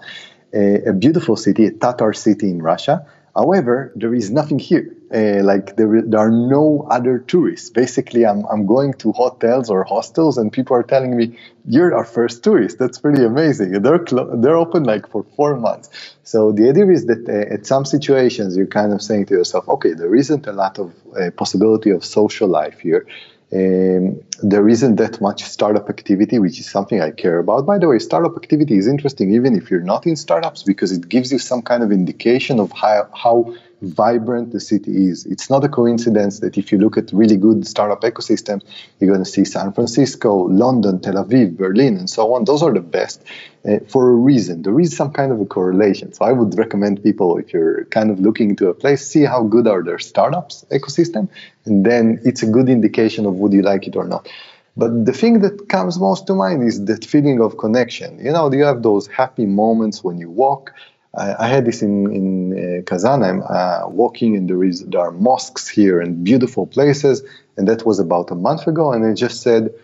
[0.54, 3.06] a, a beautiful city, a Tatar city in Russia.
[3.34, 4.96] However, there is nothing here.
[5.12, 7.68] Uh, like there, there are no other tourists.
[7.68, 12.04] Basically, I'm, I'm going to hotels or hostels, and people are telling me, "You're our
[12.04, 13.82] first tourist." That's pretty amazing.
[13.82, 14.04] They're
[14.42, 15.90] they're open like for four months.
[16.22, 19.68] So the idea is that uh, at some situations, you're kind of saying to yourself,
[19.68, 23.04] "Okay, there isn't a lot of uh, possibility of social life here."
[23.52, 27.66] Um, there isn't that much startup activity, which is something I care about.
[27.66, 31.08] By the way, startup activity is interesting even if you're not in startups because it
[31.08, 35.26] gives you some kind of indication of how, how vibrant the city is.
[35.26, 38.62] It's not a coincidence that if you look at really good startup ecosystems,
[38.98, 42.44] you're going to see San Francisco, London, Tel Aviv, Berlin, and so on.
[42.44, 43.22] Those are the best
[43.68, 44.62] uh, for a reason.
[44.62, 46.12] There is some kind of a correlation.
[46.12, 49.44] So I would recommend people, if you're kind of looking into a place, see how
[49.44, 51.28] good are their startups ecosystem,
[51.64, 54.28] and then it's a good indication of would you like it or not.
[54.76, 58.24] But the thing that comes most to mind is that feeling of connection.
[58.24, 60.72] You know, you have those happy moments when you walk
[61.14, 63.22] I, had this in in uh, Kazan.
[63.22, 67.22] I'm uh, walking, and there is there are mosques here and beautiful places,
[67.56, 68.92] and that was about a month ago.
[68.92, 69.74] And I just said,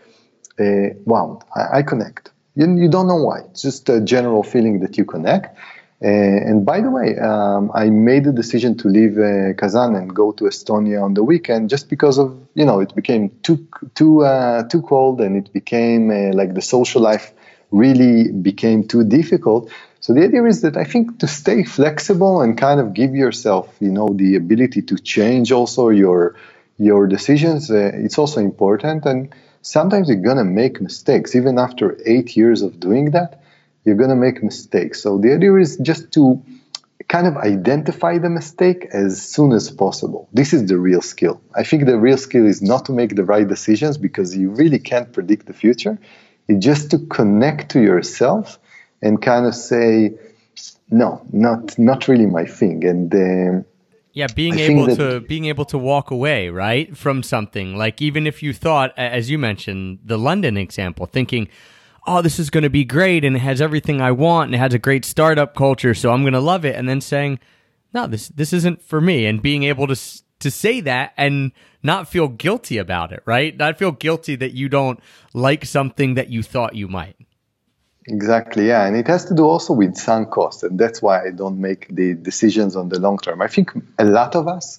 [0.61, 3.41] uh, "Wow, I, I connect." You, you, don't know why.
[3.51, 5.59] It's just a general feeling that you connect.
[6.03, 10.15] Uh, and by the way, um, I made the decision to leave uh, Kazan and
[10.15, 14.25] go to Estonia on the weekend just because of you know it became too too
[14.25, 17.33] uh, too cold and it became like the social life
[17.71, 19.71] really became too difficult.
[20.07, 23.75] So the idea is that I think to stay flexible and kind of give yourself,
[23.81, 26.37] you know, the ability to change also your
[26.79, 27.73] your decisions.
[27.73, 31.35] Uh, it's also important, and sometimes you're gonna make mistakes.
[31.35, 33.43] Even after eight years of doing that,
[33.85, 35.03] you're gonna make mistakes.
[35.03, 36.41] So the idea is just to
[37.09, 40.29] kind of identify the mistake as soon as possible.
[40.33, 41.41] This is the real skill.
[41.53, 44.79] I think the real skill is not to make the right decisions because you really
[44.79, 45.99] can't predict the future.
[46.47, 48.61] It's just to connect to yourself
[49.07, 50.13] and kind of say,
[50.91, 52.85] no, not not really my thing.
[52.85, 53.65] And um,
[54.13, 58.03] yeah, being I able that, to being able to walk away right from something like
[58.03, 61.49] even if you thought, as you mentioned, the London example, thinking.
[62.09, 64.59] Oh, this is going to be great and it has everything I want and it
[64.59, 66.77] has a great startup culture, so I'm going to love it.
[66.77, 67.41] And then saying,
[67.93, 69.97] no, this this isn't for me, and being able to
[70.39, 71.51] to say that and
[71.83, 73.57] not feel guilty about it, right?
[73.57, 75.01] Not feel guilty that you don't
[75.35, 77.17] like something that you thought you might.
[78.09, 78.87] Exactly, yeah.
[78.87, 80.63] And it has to do also with sunk costs.
[80.63, 83.43] And that's why I don't make the decisions on the long term.
[83.43, 84.79] I think a lot of us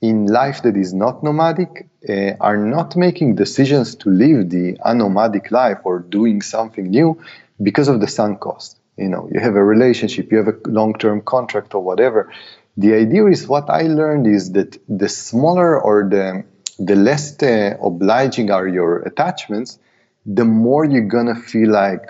[0.00, 5.50] in life that is not nomadic uh, are not making decisions to live the anomadic
[5.50, 7.20] life or doing something new
[7.62, 8.78] because of the sunk cost.
[8.96, 12.32] You know, you have a relationship, you have a long term contract or whatever.
[12.76, 16.44] The idea is what I learned is that the smaller or the,
[16.78, 19.78] the less uh, obliging are your attachments,
[20.24, 22.06] the more you're gonna feel like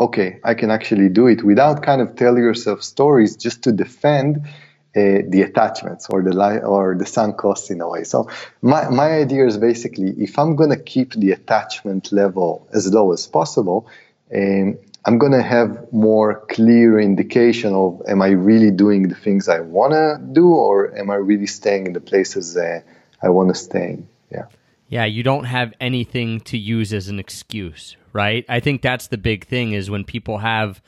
[0.00, 4.48] okay, I can actually do it without kind of telling yourself stories just to defend
[4.96, 8.02] uh, the attachments or the li- or the sunk costs in a way.
[8.02, 8.28] So
[8.62, 13.12] my, my idea is basically if I'm going to keep the attachment level as low
[13.12, 13.88] as possible,
[14.34, 19.48] um, I'm going to have more clear indication of am I really doing the things
[19.48, 22.80] I want to do or am I really staying in the places uh,
[23.22, 24.08] I want to stay in.
[24.32, 24.46] Yeah.
[24.88, 28.44] Yeah, you don't have anything to use as an excuse, right?
[28.48, 30.82] I think that's the big thing is when people have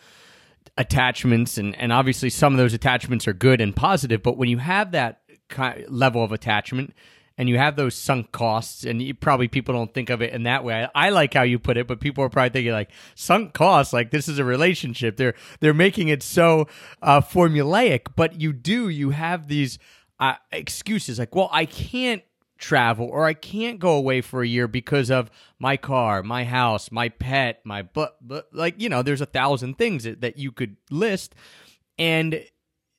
[0.78, 4.58] attachments and and obviously some of those attachments are good and positive, but when you
[4.58, 5.22] have that
[5.88, 6.94] level of attachment
[7.38, 10.42] and you have those sunk costs and you, probably people don't think of it in
[10.44, 10.84] that way.
[10.94, 13.92] I, I like how you put it, but people are probably thinking like sunk costs
[13.92, 15.16] like this is a relationship.
[15.16, 16.68] They're they're making it so
[17.00, 19.78] uh, formulaic, but you do you have these
[20.20, 22.22] uh, excuses like, well, I can't
[22.62, 26.90] travel or I can't go away for a year because of my car, my house,
[26.90, 30.52] my pet, my but, but like you know, there's a thousand things that, that you
[30.52, 31.34] could list,
[31.98, 32.42] and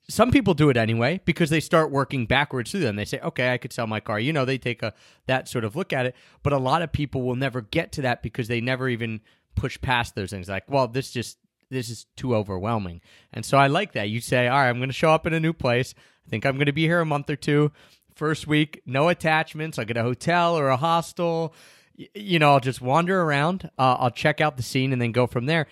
[0.10, 2.98] some people do it anyway because they start working backwards through them.
[2.98, 4.94] They say, "Okay, I could sell my car." You know, they take a
[5.28, 6.16] that sort of look at it.
[6.44, 9.22] But a lot of people will never get to that because they never even
[9.56, 10.50] push past those things.
[10.50, 11.38] Like, well, this just
[11.70, 13.02] this is too overwhelming.
[13.32, 14.10] And so I like that.
[14.10, 15.96] You say, "All right, I'm going to show up in a new place.
[16.28, 17.72] I think I'm going to be here a month or two.
[18.16, 19.80] First week, no attachments.
[19.80, 21.54] I'll get a hotel or a hostel.
[21.96, 23.70] You know, I'll just wander around.
[23.78, 25.68] Uh, I'll check out the scene and then go from there.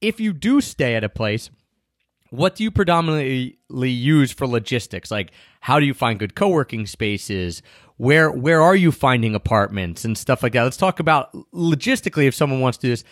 [0.00, 1.50] If you do stay at a place,
[2.30, 5.10] what do you predominantly use for logistics?
[5.10, 7.62] Like, how do you find good co-working spaces?
[7.96, 10.64] Where where are you finding apartments and stuff like that?
[10.64, 13.04] Let's talk about logistically if someone wants to do this.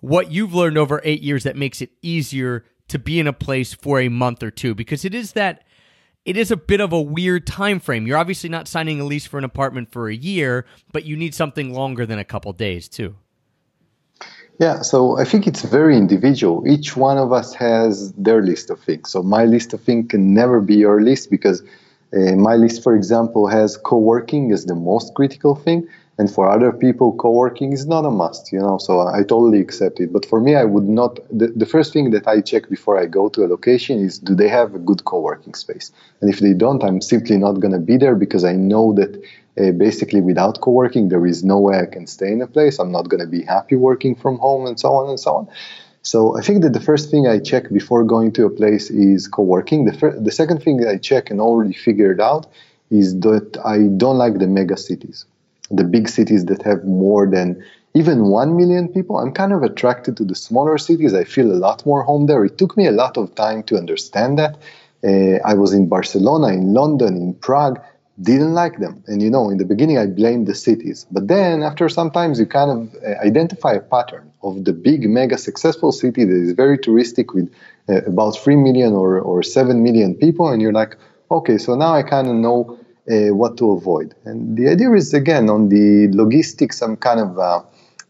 [0.00, 3.74] What you've learned over eight years that makes it easier to be in a place
[3.74, 5.64] for a month or two because it is that
[6.24, 8.06] it is a bit of a weird time frame.
[8.06, 11.34] You're obviously not signing a lease for an apartment for a year, but you need
[11.34, 13.16] something longer than a couple days too.
[14.60, 16.66] Yeah, so I think it's very individual.
[16.66, 19.10] Each one of us has their list of things.
[19.10, 21.62] So my list of things can never be your list because
[22.12, 26.72] uh, my list, for example, has co-working as the most critical thing, and for other
[26.72, 28.52] people, co-working is not a must.
[28.52, 30.12] You know, so I totally accept it.
[30.12, 31.18] But for me, I would not.
[31.36, 34.34] The, the first thing that I check before I go to a location is do
[34.34, 37.80] they have a good co-working space, and if they don't, I'm simply not going to
[37.80, 39.22] be there because I know that
[39.56, 42.90] uh, basically without co-working there is no way i can stay in a place i'm
[42.90, 45.48] not going to be happy working from home and so on and so on
[46.02, 49.28] so i think that the first thing i check before going to a place is
[49.28, 52.46] co-working the, fir- the second thing i check and already figured out
[52.90, 55.24] is that i don't like the mega cities
[55.76, 60.16] the big cities that have more than even 1 million people i'm kind of attracted
[60.16, 62.92] to the smaller cities i feel a lot more home there it took me a
[62.92, 64.56] lot of time to understand that
[65.04, 67.80] uh, i was in barcelona in london in prague
[68.20, 69.02] didn't like them.
[69.06, 71.06] And you know, in the beginning, I blamed the cities.
[71.10, 75.36] But then, after sometimes, you kind of uh, identify a pattern of the big, mega
[75.36, 77.52] successful city that is very touristic with
[77.88, 80.48] uh, about 3 million or, or 7 million people.
[80.48, 80.96] And you're like,
[81.30, 82.78] okay, so now I kind of know
[83.10, 84.14] uh, what to avoid.
[84.24, 87.62] And the idea is, again, on the logistics, I'm kind of uh,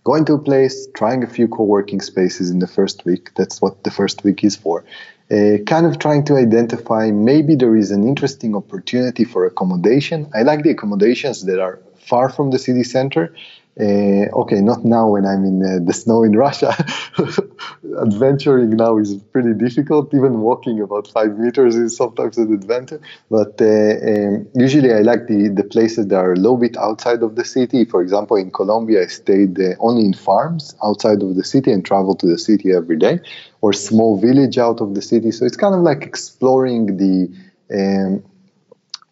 [0.05, 3.35] going to a place, trying a few co working spaces in the first week.
[3.35, 4.85] That's what the first week is for
[5.31, 10.31] uh, kind of trying to identify maybe there is an interesting opportunity for accommodation.
[10.35, 13.35] I like the accommodations that are far from the city center.
[13.79, 16.73] Uh, okay, not now when I'm in uh, the snow in Russia.
[18.01, 20.15] Adventuring now is pretty difficult.
[20.15, 23.01] Even walking about five meters is sometimes an adventure.
[23.33, 27.25] But uh, um, usually I like the, the places that are a little bit outside
[27.25, 27.85] of the city.
[27.85, 31.85] For example, in Colombia, I stayed uh, only in farms outside of the city and
[31.85, 33.19] traveled to the city every day,
[33.61, 35.33] or small village out of the city.
[35.33, 37.29] So it's kind of like exploring the
[37.75, 38.23] um,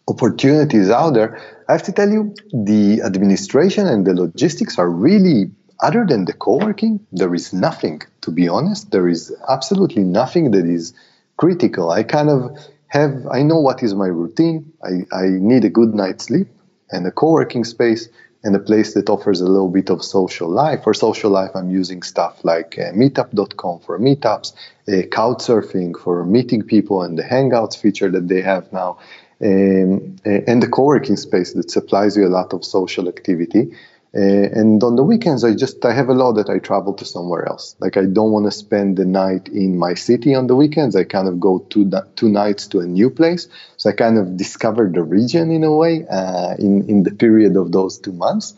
[0.07, 1.40] opportunities out there.
[1.68, 6.33] I have to tell you, the administration and the logistics are really, other than the
[6.33, 8.90] co working, there is nothing, to be honest.
[8.90, 10.94] There is absolutely nothing that is
[11.37, 11.90] critical.
[11.90, 14.72] I kind of have, I know what is my routine.
[14.85, 16.48] I, I need a good night's sleep
[16.90, 18.09] and a co working space
[18.44, 20.83] and a place that offers a little bit of social life.
[20.83, 24.53] For social life, I'm using stuff like uh, meetup.com for meetups,
[24.88, 28.98] uh, couchsurfing for meeting people, and the Hangouts feature that they have now
[29.42, 33.72] um, and the co-working space that supplies you a lot of social activity.
[34.14, 37.05] Uh, and on the weekends, I just I have a law that I travel to
[37.05, 37.74] somewhere else.
[37.81, 40.94] Like I don't want to spend the night in my city on the weekends.
[40.94, 43.48] I kind of go two two nights to a new place.
[43.78, 47.57] So I kind of discover the region in a way uh, in in the period
[47.57, 48.55] of those two months.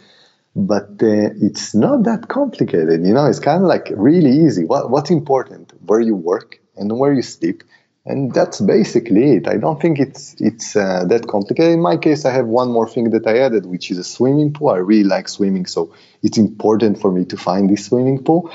[0.56, 3.26] But uh, it's not that complicated, you know.
[3.26, 4.64] It's kind of like really easy.
[4.64, 5.72] What what's important?
[5.86, 7.62] Where you work and where you sleep
[8.06, 9.48] and that's basically it.
[9.48, 11.72] I don't think it's it's uh, that complicated.
[11.72, 14.52] In my case, I have one more thing that I added, which is a swimming
[14.52, 14.70] pool.
[14.70, 18.52] I really like swimming, so it's important for me to find this swimming pool.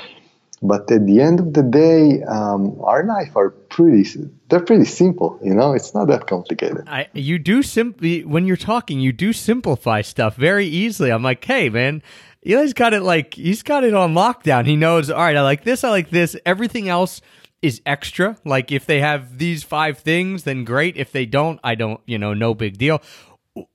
[0.62, 4.04] But at the end of the day, um, our life are pretty
[4.48, 5.40] they're pretty simple.
[5.42, 6.84] You know, it's not that complicated.
[6.86, 11.10] I, you do simply when you're talking, you do simplify stuff very easily.
[11.10, 12.02] I'm like, hey, man.
[12.42, 14.64] Eli's got it like he's got it on lockdown.
[14.64, 16.34] He knows, all right, I like this, I like this.
[16.46, 17.20] Everything else
[17.62, 18.36] is extra.
[18.44, 20.96] Like if they have these five things, then great.
[20.96, 23.02] If they don't, I don't, you know, no big deal.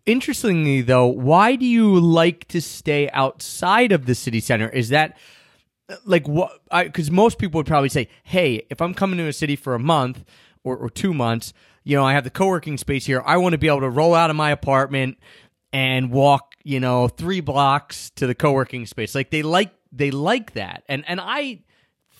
[0.06, 4.70] Interestingly, though, why do you like to stay outside of the city center?
[4.70, 5.18] Is that
[6.06, 6.62] like what?
[6.72, 9.80] Because most people would probably say, "Hey, if I'm coming to a city for a
[9.80, 10.24] month
[10.64, 11.54] or, or two months,
[11.84, 13.22] you know, I have the co-working space here.
[13.26, 15.18] I want to be able to roll out of my apartment
[15.72, 19.14] and walk, you know, three blocks to the co-working space.
[19.14, 21.60] Like they like they like that, and and I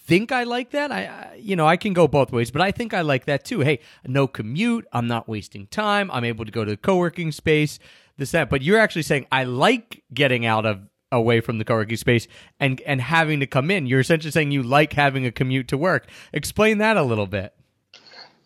[0.06, 0.92] think I like that.
[0.92, 3.62] I, you know, I can go both ways, but I think I like that too.
[3.62, 4.86] Hey, no commute.
[4.94, 6.10] I'm not wasting time.
[6.12, 7.80] I'm able to go to the co-working space.
[8.18, 8.50] This that.
[8.50, 10.82] But you're actually saying I like getting out of
[11.12, 12.28] away from the co-working space
[12.60, 13.88] and and having to come in.
[13.88, 16.08] You're essentially saying you like having a commute to work.
[16.32, 17.54] Explain that a little bit.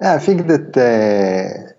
[0.01, 0.78] Yeah, I think that.
[0.78, 1.74] Uh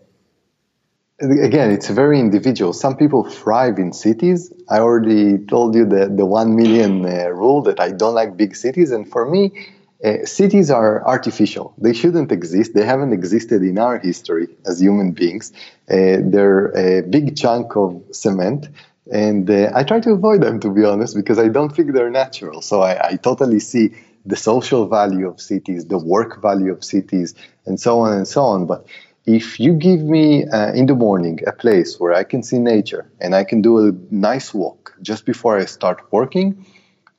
[1.21, 2.73] again, it's very individual.
[2.73, 4.53] Some people thrive in cities.
[4.69, 8.57] I already told you the, the one million uh, rule that I don't like big
[8.57, 8.91] cities.
[8.91, 9.69] And for me,
[10.05, 11.75] uh, cities are artificial.
[11.77, 12.75] They shouldn't exist.
[12.75, 15.53] They haven't existed in our history as human beings.
[15.91, 18.69] Uh, they're a big chunk of cement.
[19.13, 22.11] And uh, I try to avoid them, to be honest, because I don't think they're
[22.11, 22.63] natural.
[22.63, 23.95] So I, I totally see
[24.25, 27.35] the social value of cities, the work value of cities,
[27.67, 28.67] and so on and so on.
[28.67, 28.87] But
[29.27, 33.11] if you give me uh, in the morning a place where I can see nature
[33.21, 36.65] and I can do a nice walk just before I start working,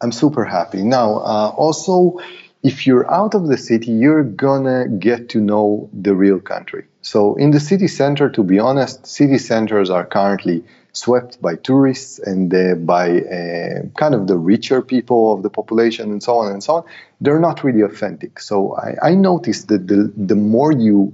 [0.02, 0.84] I'm super happy.
[0.84, 2.20] Now, uh, also,
[2.64, 6.86] if you're out of the city, you're gonna get to know the real country.
[7.02, 12.20] So, in the city center, to be honest, city centers are currently swept by tourists
[12.20, 16.52] and uh, by uh, kind of the richer people of the population and so on
[16.52, 16.84] and so on.
[17.22, 18.40] They're not really authentic.
[18.40, 21.14] So, I, I noticed that the, the more you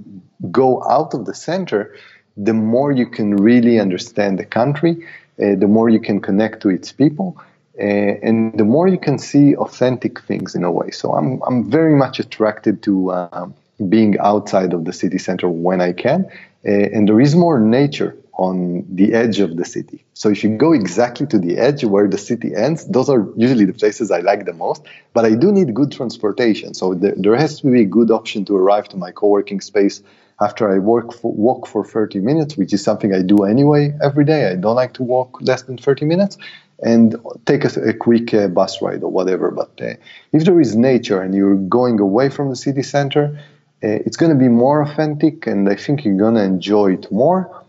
[0.52, 1.96] go out of the center,
[2.36, 5.06] the more you can really understand the country,
[5.42, 7.38] uh, the more you can connect to its people,
[7.80, 10.92] uh, and the more you can see authentic things in a way.
[10.92, 13.50] So I'm, I'm very much attracted to uh,
[13.90, 16.26] being outside of the city center when I can,
[16.66, 20.06] uh, and there is more nature on the edge of the city.
[20.14, 23.66] So if you go exactly to the edge where the city ends, those are usually
[23.66, 24.84] the places I like the most.
[25.14, 26.76] But I do need good transportation.
[26.76, 30.04] So there, there has to be a good option to arrive to my co-working space
[30.40, 34.26] after I work for, walk for 30 minutes, which is something I do anyway every
[34.26, 34.50] day.
[34.50, 36.38] I don't like to walk less than 30 minutes
[36.80, 37.16] and
[37.46, 39.50] take a, a quick uh, bus ride or whatever.
[39.50, 39.94] But uh,
[40.32, 43.40] if there is nature and you're going away from the city center,
[43.84, 47.12] uh, it's going to be more authentic and I think you're going to enjoy it
[47.12, 47.64] more.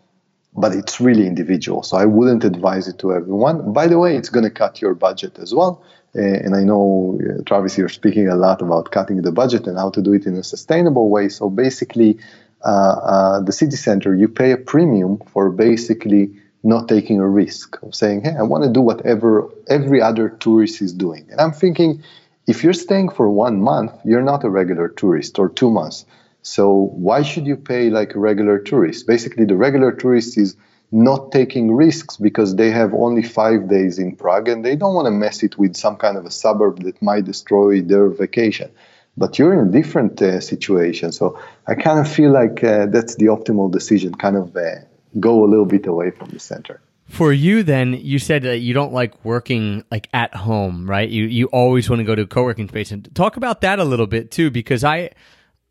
[0.54, 3.72] But it's really individual, so I wouldn't advise it to everyone.
[3.72, 5.84] By the way, it's going to cut your budget as well.
[6.16, 9.78] Uh, and I know, uh, Travis, you're speaking a lot about cutting the budget and
[9.78, 11.28] how to do it in a sustainable way.
[11.28, 12.18] So basically,
[12.64, 16.30] Uh, uh, the city center, you pay a premium for basically
[16.64, 20.82] not taking a risk of saying, hey, I want to do whatever every other tourist
[20.82, 21.28] is doing.
[21.30, 22.02] And I'm thinking,
[22.46, 26.04] if you're staying for one month, you're not a regular tourist or two months.
[26.42, 29.06] So why should you pay like a regular tourist?
[29.06, 30.56] Basically, the regular tourist is
[30.90, 35.06] not taking risks because they have only five days in Prague and they don't want
[35.06, 38.70] to mess it with some kind of a suburb that might destroy their vacation
[39.18, 41.12] but you're in a different uh, situation.
[41.12, 44.76] So I kind of feel like uh, that's the optimal decision, kind of uh,
[45.18, 46.80] go a little bit away from the center.
[47.06, 51.08] For you, then you said that you don't like working like at home, right?
[51.08, 53.84] You you always want to go to a co-working space, and talk about that a
[53.84, 55.10] little bit too, because I,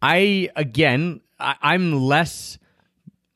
[0.01, 2.57] I again, I, I'm less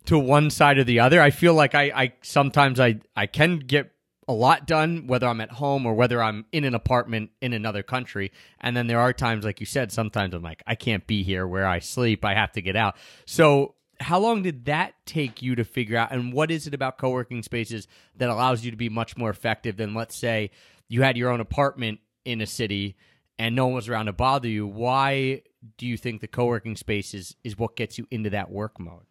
[0.06, 1.22] to one side or the other.
[1.22, 3.92] I feel like I, I sometimes I I can get
[4.32, 7.84] a lot done, whether I'm at home or whether I'm in an apartment in another
[7.84, 8.32] country.
[8.62, 11.46] And then there are times, like you said, sometimes I'm like, I can't be here
[11.46, 12.24] where I sleep.
[12.24, 12.96] I have to get out.
[13.26, 16.12] So, how long did that take you to figure out?
[16.12, 19.30] And what is it about co working spaces that allows you to be much more
[19.30, 20.50] effective than, let's say,
[20.88, 22.96] you had your own apartment in a city
[23.38, 24.66] and no one was around to bother you?
[24.66, 25.44] Why
[25.78, 28.80] do you think the co working space is, is what gets you into that work
[28.80, 29.06] mode?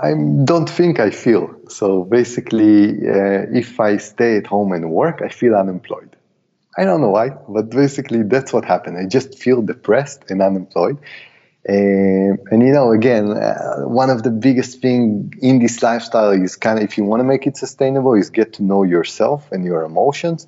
[0.00, 0.14] I
[0.44, 1.54] don't think I feel.
[1.68, 6.16] So basically, uh, if I stay at home and work, I feel unemployed.
[6.76, 8.98] I don't know why, but basically that's what happened.
[8.98, 10.98] I just feel depressed and unemployed.
[11.68, 16.54] Uh, and you know, again, uh, one of the biggest thing in this lifestyle is
[16.54, 19.64] kind of if you want to make it sustainable, is get to know yourself and
[19.64, 20.46] your emotions.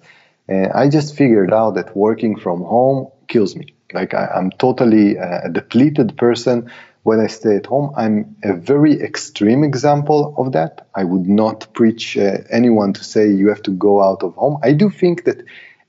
[0.49, 3.75] And I just figured out that working from home kills me.
[3.93, 6.71] Like I, am totally uh, a depleted person
[7.03, 7.93] when I stay at home.
[7.97, 10.87] I'm a very extreme example of that.
[10.95, 14.59] I would not preach uh, anyone to say you have to go out of home.
[14.63, 15.43] I do think that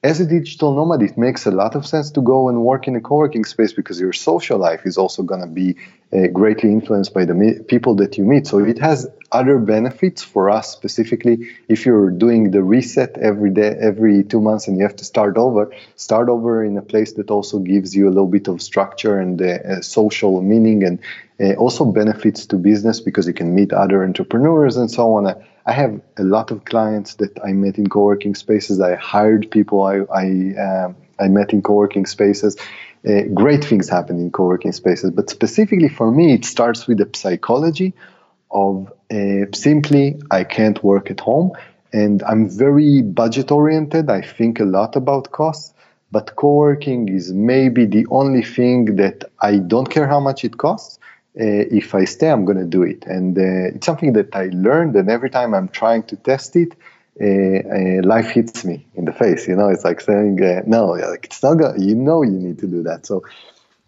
[0.03, 2.95] as a digital nomad, it makes a lot of sense to go and work in
[2.95, 5.75] a co working space because your social life is also going to be
[6.11, 8.47] uh, greatly influenced by the me- people that you meet.
[8.47, 11.49] So it has other benefits for us specifically.
[11.69, 15.37] If you're doing the reset every day, every two months, and you have to start
[15.37, 19.19] over, start over in a place that also gives you a little bit of structure
[19.19, 20.97] and uh, uh, social meaning, and
[21.39, 25.35] uh, also benefits to business because you can meet other entrepreneurs and so on.
[25.65, 28.81] I have a lot of clients that I met in co-working spaces.
[28.81, 29.81] I hired people.
[29.83, 30.25] I I,
[30.59, 32.57] uh, I met in co-working spaces.
[33.07, 37.09] Uh, great things happen in co-working spaces but specifically for me it starts with the
[37.17, 37.95] psychology
[38.51, 41.51] of uh, simply i can't work at home
[41.93, 45.73] and i'm very budget oriented i think a lot about costs
[46.11, 50.99] but co-working is maybe the only thing that i don't care how much it costs
[51.35, 54.95] if i stay i'm going to do it and uh, it's something that i learned
[54.95, 56.73] and every time i'm trying to test it
[57.19, 59.47] uh, uh, life hits me in the face.
[59.47, 62.57] You know, it's like saying, uh, no, like it's not gonna, you know, you need
[62.59, 63.05] to do that.
[63.05, 63.23] So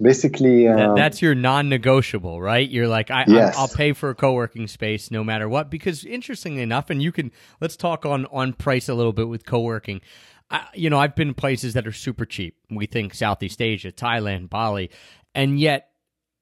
[0.02, 2.70] basically, um, That- that's your non-negotiable, right?
[2.70, 3.56] You're like, I, Yes.
[3.56, 5.70] I, I'll pay for a co-working space no matter what.
[5.70, 7.32] Because interestingly enough, and you can
[7.62, 10.02] let's talk on on price a little bit with co-working.
[10.52, 12.58] I, you know, I've been places that are super cheap.
[12.70, 14.91] We think Southeast Asia, Thailand, Bali,
[15.34, 15.93] and yet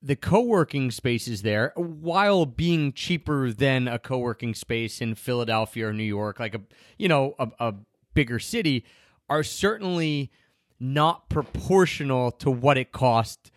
[0.02, 6.04] the co-working spaces there, while being cheaper than a co-working space in Philadelphia or New
[6.04, 6.62] York, like a
[6.97, 7.76] you know a, a
[8.14, 8.84] bigger city,
[9.30, 10.32] are certainly
[10.80, 13.52] not proportional to what it costs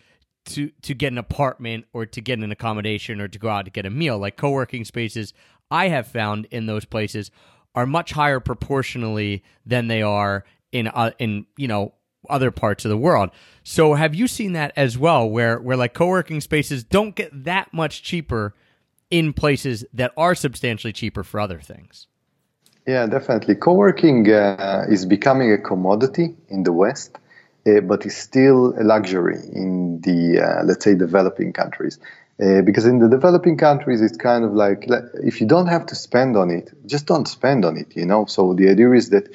[0.45, 3.71] to to get an apartment or to get an accommodation or to go out to
[3.71, 4.19] get a meal.
[4.19, 5.33] Like co-working spaces,
[5.71, 7.31] I have found in those places
[7.73, 11.94] are much higher proportionally than they are in uh, in you know
[12.29, 13.29] other parts of the world.
[13.63, 17.73] So have you seen that as well where where like co-working spaces don't get that
[17.73, 18.53] much cheaper
[19.09, 22.07] in places that are substantially cheaper for other things?
[22.87, 23.55] Yeah, definitely.
[23.55, 27.17] Co-working uh, is becoming a commodity in the West,
[27.65, 31.99] uh, but is still a luxury in the uh, let's say developing countries.
[32.39, 34.85] Uh, because in the developing countries, it's kind of like
[35.23, 37.95] if you don't have to spend on it, just don't spend on it.
[37.95, 38.25] You know.
[38.25, 39.29] So the idea is that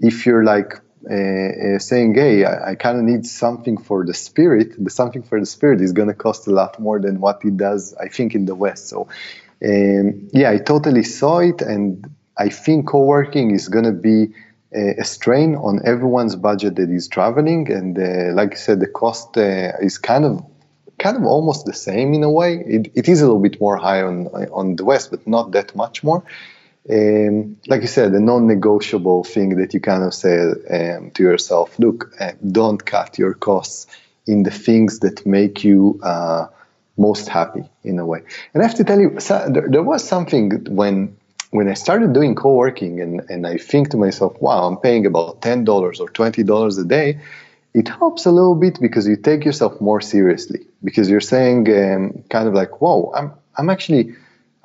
[0.00, 0.80] if you're like
[1.10, 5.38] uh, saying, "Hey, I, I kind of need something for the spirit," the something for
[5.38, 8.34] the spirit is going to cost a lot more than what it does, I think,
[8.34, 8.88] in the West.
[8.88, 9.08] So,
[9.64, 14.32] um, yeah, I totally saw it, and I think co-working is going to be
[14.74, 18.88] a, a strain on everyone's budget that is traveling, and uh, like I said, the
[18.88, 20.44] cost uh, is kind of
[20.98, 22.64] kind of almost the same in a way.
[22.66, 25.74] It, it is a little bit more high on on the West, but not that
[25.76, 26.22] much more.
[26.88, 31.76] Um, like you said, a non-negotiable thing that you kind of say um, to yourself:
[31.78, 33.86] Look, uh, don't cut your costs
[34.26, 36.46] in the things that make you uh,
[36.96, 38.22] most happy in a way.
[38.54, 41.16] And I have to tell you, so, there, there was something when
[41.50, 45.42] when I started doing co-working, and, and I think to myself, wow, I'm paying about
[45.42, 47.20] ten dollars or twenty dollars a day.
[47.74, 52.24] It helps a little bit because you take yourself more seriously because you're saying um,
[52.30, 54.14] kind of like, whoa, I'm I'm actually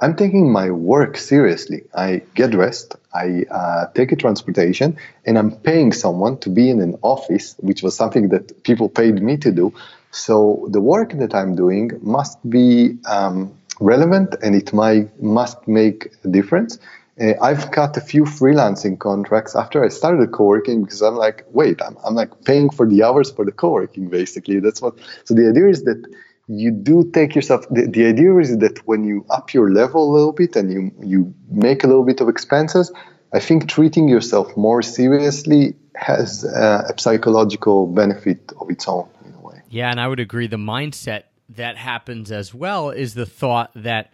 [0.01, 1.83] I'm taking my work seriously.
[1.95, 6.81] I get dressed, I uh, take a transportation, and I'm paying someone to be in
[6.81, 9.71] an office, which was something that people paid me to do.
[10.09, 16.11] So the work that I'm doing must be um, relevant, and it might must make
[16.23, 16.79] a difference.
[17.21, 21.79] Uh, I've cut a few freelancing contracts after I started co-working because I'm like, wait,
[21.81, 24.59] I'm, I'm like paying for the hours for the co-working basically.
[24.59, 24.95] That's what.
[25.25, 26.03] So the idea is that
[26.47, 30.11] you do take yourself the, the idea is that when you up your level a
[30.11, 32.91] little bit and you you make a little bit of expenses
[33.33, 39.33] i think treating yourself more seriously has uh, a psychological benefit of its own in
[39.33, 40.47] a way Yeah, and I would agree.
[40.47, 41.23] The mindset
[41.55, 44.11] that happens as well is the thought that,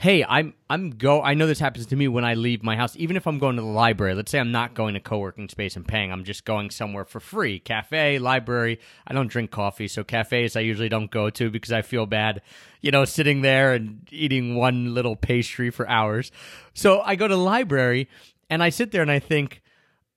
[0.00, 1.22] hey, I'm I'm go.
[1.22, 2.96] I know this happens to me when I leave my house.
[2.96, 5.76] Even if I'm going to the library, let's say I'm not going to co-working space
[5.76, 6.10] and paying.
[6.10, 8.80] I'm just going somewhere for free, cafe, library.
[9.06, 12.40] I don't drink coffee, so cafes I usually don't go to because I feel bad,
[12.80, 16.32] you know, sitting there and eating one little pastry for hours.
[16.72, 18.08] So I go to the library
[18.48, 19.60] and I sit there and I think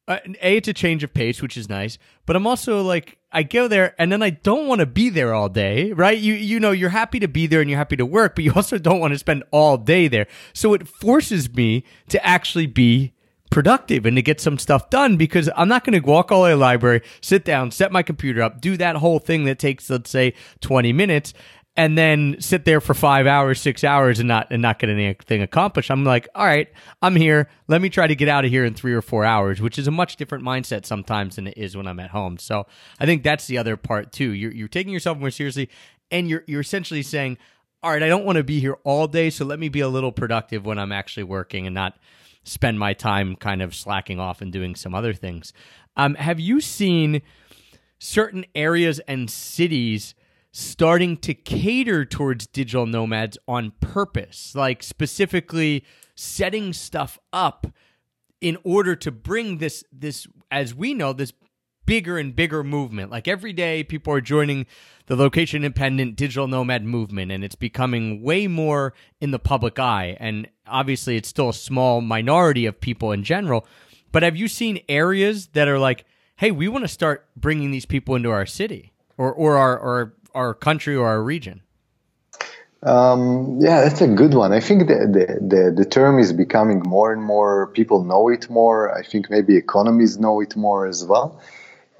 [0.07, 3.41] uh, a it's a change of pace which is nice but i'm also like i
[3.41, 6.17] go there and then i don't want to be there all day right?
[6.17, 8.53] You you know you're happy to be there and you're happy to work but you
[8.55, 10.27] also don't want to spend all day there.
[10.53, 13.13] So it forces me to actually be
[13.49, 16.45] productive and to get some stuff done because i'm not going to walk all the
[16.45, 19.59] way to the library sit down set my computer up do that whole thing that
[19.59, 21.35] takes let's say 20 minutes
[21.75, 25.41] and then sit there for five hours, six hours, and not and not get anything
[25.41, 25.89] accomplished.
[25.89, 26.67] I'm like, all right,
[27.01, 27.49] I'm here.
[27.67, 29.87] Let me try to get out of here in three or four hours, which is
[29.87, 32.37] a much different mindset sometimes than it is when I'm at home.
[32.37, 32.67] So
[32.99, 34.31] I think that's the other part too.
[34.31, 35.69] You're you're taking yourself more seriously,
[36.11, 37.37] and you're you're essentially saying,
[37.81, 39.89] all right, I don't want to be here all day, so let me be a
[39.89, 41.97] little productive when I'm actually working and not
[42.43, 45.53] spend my time kind of slacking off and doing some other things.
[45.97, 47.23] Um, have you seen
[47.97, 50.13] certain areas and cities?
[50.55, 55.83] Starting to cater towards digital nomads on purpose, like specifically
[56.15, 57.65] setting stuff up
[58.39, 61.33] in order to bring this this as we know this
[61.87, 63.09] bigger and bigger movement.
[63.09, 64.67] Like every day people are joining
[65.07, 70.15] the location independent digital nomad movement and it's becoming way more in the public eye
[70.19, 73.65] and obviously it's still a small minority of people in general.
[74.11, 77.87] But have you seen areas that are like, "Hey, we want to start bringing these
[77.87, 81.61] people into our city or or our or our country or our region?
[82.83, 84.51] Um, yeah, that's a good one.
[84.51, 88.49] I think the, the, the, the, term is becoming more and more, people know it
[88.49, 88.93] more.
[88.93, 91.39] I think maybe economies know it more as well.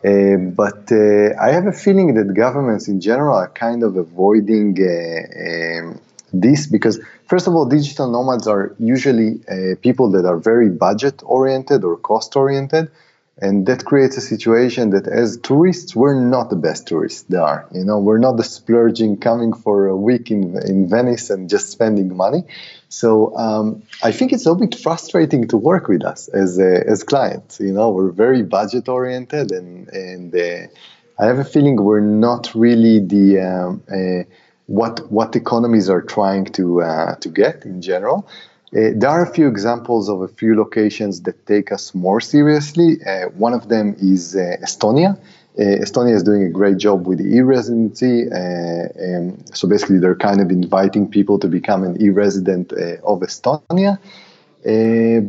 [0.04, 4.76] Uh, but uh, I have a feeling that governments in general are kind of avoiding
[4.78, 6.02] uh, um,
[6.34, 11.22] this because, first of all, digital nomads are usually uh, people that are very budget
[11.24, 12.92] oriented or cost oriented.
[13.42, 17.68] And that creates a situation that as tourists, we're not the best tourists there are.
[17.74, 21.72] You know, we're not the splurging coming for a week in, in Venice and just
[21.72, 22.44] spending money.
[22.90, 27.60] So um, I think it's a bit frustrating to work with us as, as clients.
[27.60, 30.68] You know, we're very budget oriented and, and uh,
[31.20, 34.30] I have a feeling we're not really the, um, uh,
[34.68, 38.28] what, what economies are trying to, uh, to get in general.
[38.74, 42.98] Uh, there are a few examples of a few locations that take us more seriously.
[43.06, 45.16] Uh, one of them is uh, Estonia.
[45.60, 48.32] Uh, Estonia is doing a great job with e-residency.
[48.32, 53.20] Uh, um, so basically, they're kind of inviting people to become an e-resident uh, of
[53.20, 54.00] Estonia.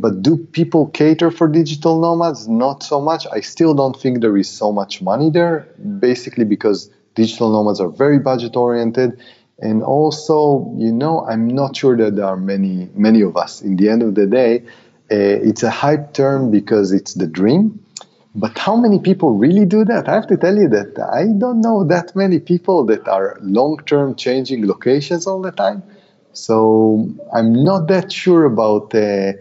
[0.00, 2.48] but do people cater for digital nomads?
[2.48, 3.26] Not so much.
[3.30, 5.68] I still don't think there is so much money there,
[5.98, 9.20] basically because digital nomads are very budget oriented
[9.58, 13.62] and also, you know, I'm not sure that there are many, many of us.
[13.62, 14.62] In the end of the day,
[15.10, 15.16] uh,
[15.48, 17.80] it's a hype term because it's the dream.
[18.34, 20.08] But how many people really do that?
[20.08, 23.78] I have to tell you that I don't know that many people that are long
[23.86, 25.84] term changing locations all the time.
[26.32, 29.34] So I'm not that sure about uh,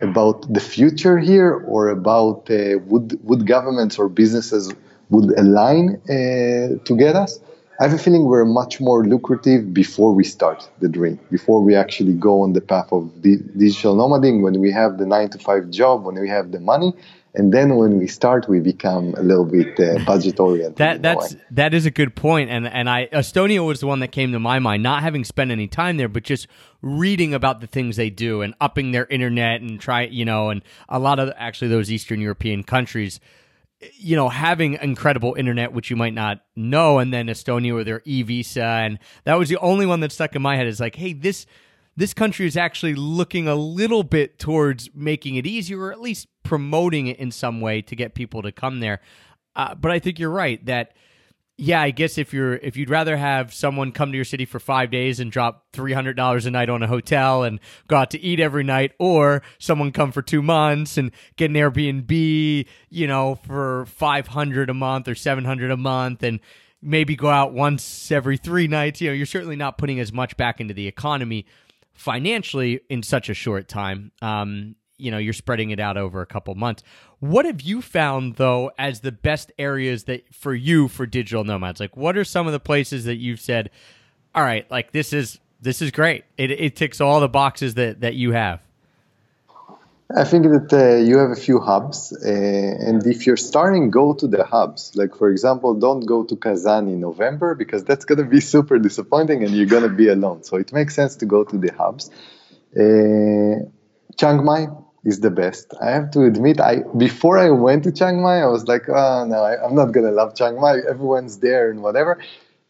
[0.00, 4.72] about the future here or about uh, would would governments or businesses
[5.10, 7.40] would align to get us.
[7.78, 11.74] I have a feeling we're much more lucrative before we start the dream, before we
[11.74, 15.38] actually go on the path of di- digital nomading, when we have the nine to
[15.38, 16.94] five job, when we have the money.
[17.34, 20.78] And then when we start, we become a little bit uh, budget oriented.
[20.78, 24.08] that that's that is a good point, and and I Estonia was the one that
[24.08, 24.82] came to my mind.
[24.82, 26.46] Not having spent any time there, but just
[26.80, 30.62] reading about the things they do and upping their internet and try you know, and
[30.88, 33.20] a lot of actually those Eastern European countries
[33.94, 38.02] you know, having incredible internet, which you might not know, and then Estonia with their
[38.04, 40.66] e visa, and that was the only one that stuck in my head.
[40.66, 41.46] Is like, hey, this
[41.96, 46.28] this country is actually looking a little bit towards making it easier, or at least
[46.42, 49.00] promoting it in some way to get people to come there.
[49.54, 50.92] Uh, but I think you're right that
[51.58, 54.60] yeah, I guess if you're if you'd rather have someone come to your city for
[54.60, 58.10] five days and drop three hundred dollars a night on a hotel and go out
[58.10, 63.06] to eat every night, or someone come for two months and get an Airbnb, you
[63.06, 66.40] know, for five hundred a month or seven hundred a month, and
[66.82, 70.36] maybe go out once every three nights, you know, you're certainly not putting as much
[70.36, 71.46] back into the economy
[71.94, 74.12] financially in such a short time.
[74.20, 76.82] Um, you know, you're spreading it out over a couple months.
[77.30, 81.80] What have you found though as the best areas that for you for digital nomads?
[81.80, 83.70] Like what are some of the places that you've said,
[84.34, 86.24] all right, like this is this is great.
[86.36, 88.60] It it ticks all the boxes that that you have.
[90.14, 94.14] I think that uh, you have a few hubs, uh, and if you're starting, go
[94.14, 94.92] to the hubs.
[94.94, 99.42] Like for example, don't go to Kazan in November because that's gonna be super disappointing,
[99.42, 100.44] and you're gonna be alone.
[100.44, 102.10] So it makes sense to go to the hubs.
[102.72, 103.68] Uh,
[104.16, 104.68] Chiang Mai,
[105.06, 105.72] is the best.
[105.80, 109.24] I have to admit, I before I went to Chiang Mai, I was like, oh
[109.24, 110.78] no, I, am not gonna love Chiang Mai.
[110.88, 112.18] Everyone's there and whatever.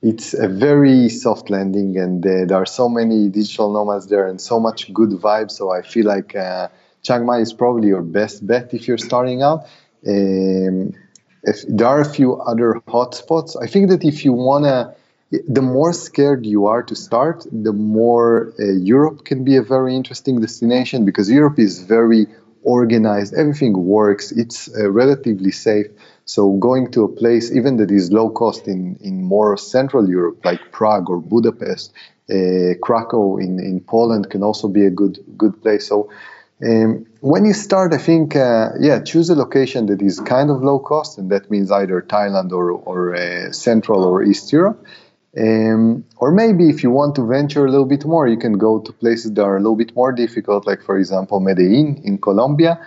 [0.02, 4.38] It's a very soft landing, and uh, there are so many digital nomads there and
[4.38, 5.50] so much good vibe.
[5.50, 6.68] So I feel like uh,
[7.02, 9.60] Chiang Mai is probably your best bet if you're starting out.
[10.06, 10.92] Um,
[11.42, 13.56] if, there are a few other hotspots.
[13.60, 14.94] I think that if you wanna
[15.30, 19.94] the more scared you are to start, the more uh, Europe can be a very
[19.94, 22.26] interesting destination because Europe is very
[22.62, 25.86] organized, everything works, it's uh, relatively safe.
[26.24, 30.44] So going to a place even that is low cost in, in more central Europe,
[30.44, 31.92] like Prague or Budapest,
[32.28, 35.86] uh, Krakow in, in Poland can also be a good good place.
[35.86, 36.10] So
[36.64, 40.62] um, when you start, I think, uh, yeah, choose a location that is kind of
[40.62, 44.84] low cost, and that means either Thailand or, or uh, Central or East Europe.
[45.38, 48.80] Um, or maybe if you want to venture a little bit more, you can go
[48.80, 52.80] to places that are a little bit more difficult, like for example Medellin in Colombia.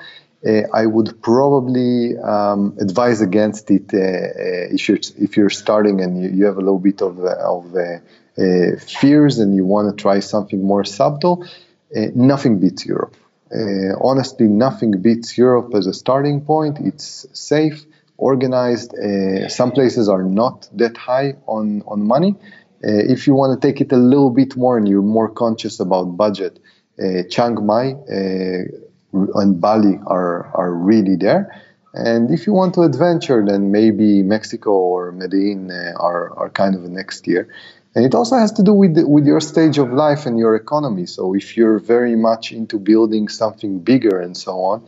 [0.47, 6.01] uh, I would probably um, advise against it uh, uh, if you're if you're starting
[6.01, 7.65] and you, you have a little bit of of
[8.81, 11.45] fears and you want to try something more subtle.
[12.15, 13.15] nothing beats Europe.
[13.99, 16.79] honestly, nothing beats Europe as a starting point.
[16.79, 17.85] It's safe,
[18.19, 18.93] organized.
[18.93, 22.35] Uh, some places are not that high on on money.
[22.83, 25.79] Uh, if you want to take it a little bit more and you're more conscious
[25.79, 26.59] about budget,
[27.01, 27.95] uh, Chiang Mai
[29.11, 31.61] and Bali are, are really there.
[31.93, 36.75] And if you want to adventure, then maybe Mexico or Medellin uh, are, are kind
[36.75, 37.49] of next year.
[37.95, 41.07] And it also has to do with, with your stage of life and your economy.
[41.07, 44.83] So if you're very much into building something bigger and so on,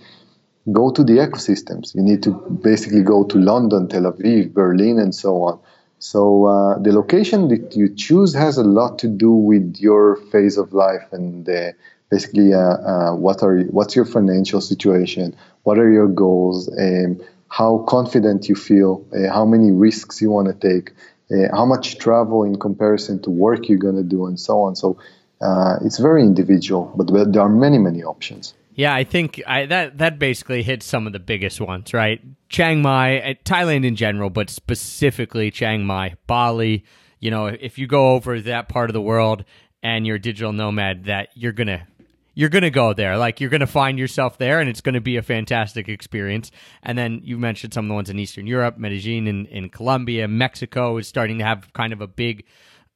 [0.71, 1.95] go to the ecosystems.
[1.95, 5.59] You need to basically go to London, Tel Aviv, Berlin, and so on.
[5.99, 10.57] So uh, the location that you choose has a lot to do with your phase
[10.57, 11.71] of life and uh,
[12.09, 18.49] basically uh, what are what's your financial situation, what are your goals, um, how confident
[18.49, 20.91] you feel, uh, how many risks you want to take,
[21.31, 24.75] uh, how much travel in comparison to work you're going to do, and so on.
[24.75, 24.97] So
[25.39, 28.53] uh, it's very individual, but there are many many options.
[28.73, 32.21] Yeah, I think I, that that basically hits some of the biggest ones, right?
[32.49, 36.85] Chiang Mai, uh, Thailand in general, but specifically Chiang Mai, Bali.
[37.19, 39.43] You know, if you go over that part of the world
[39.83, 41.87] and you're a digital nomad, that you're gonna
[42.33, 43.17] you're to go there.
[43.17, 46.49] Like you're to find yourself there and it's to be a fantastic experience.
[46.81, 50.27] And then you mentioned some of the ones in Eastern Europe, Medellin in, in Colombia,
[50.27, 52.45] Mexico is starting to have kind of a big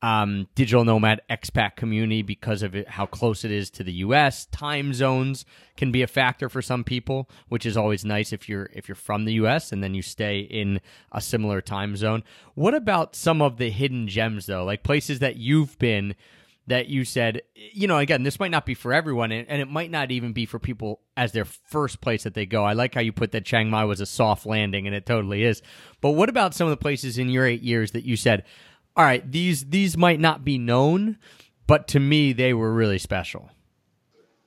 [0.05, 4.45] um, digital nomad expat community because of it, how close it is to the U.S.
[4.45, 5.45] Time zones
[5.77, 8.95] can be a factor for some people, which is always nice if you're if you're
[8.95, 9.71] from the U.S.
[9.71, 10.79] and then you stay in
[11.11, 12.23] a similar time zone.
[12.53, 16.13] What about some of the hidden gems though, like places that you've been?
[16.67, 19.91] that you said, you know, again, this might not be for everyone, and, it might
[19.91, 22.63] not even be for people as their first place that they go.
[22.63, 25.43] I like how you put that Chiang Mai was a soft landing, and it totally
[25.43, 25.61] is.
[26.01, 28.45] But what about some of the places in your eight years that you said,
[28.95, 31.17] all right, these these might not be known,
[31.67, 33.49] but to me they were really special.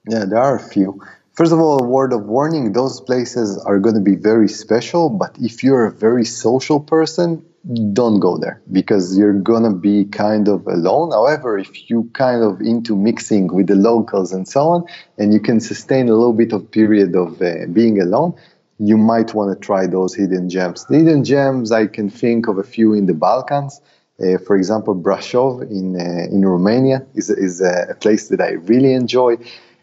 [0.09, 1.03] Yeah, there are a few.
[1.33, 5.11] First of all, a word of warning: those places are going to be very special.
[5.11, 7.45] But if you're a very social person,
[7.93, 11.11] don't go there because you're gonna be kind of alone.
[11.11, 14.85] However, if you kind of into mixing with the locals and so on,
[15.19, 18.35] and you can sustain a little bit of period of uh, being alone,
[18.79, 20.87] you might want to try those hidden gems.
[20.87, 23.81] The hidden gems, I can think of a few in the Balkans.
[24.21, 28.93] Uh, for example, Brasov in uh, in Romania is is a place that I really
[28.93, 29.37] enjoy.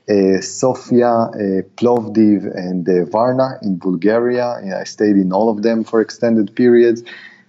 [0.07, 4.47] Uh, Sofia, uh, Plovdiv, and uh, Varna in Bulgaria.
[4.79, 7.01] I stayed in all of them for extended periods.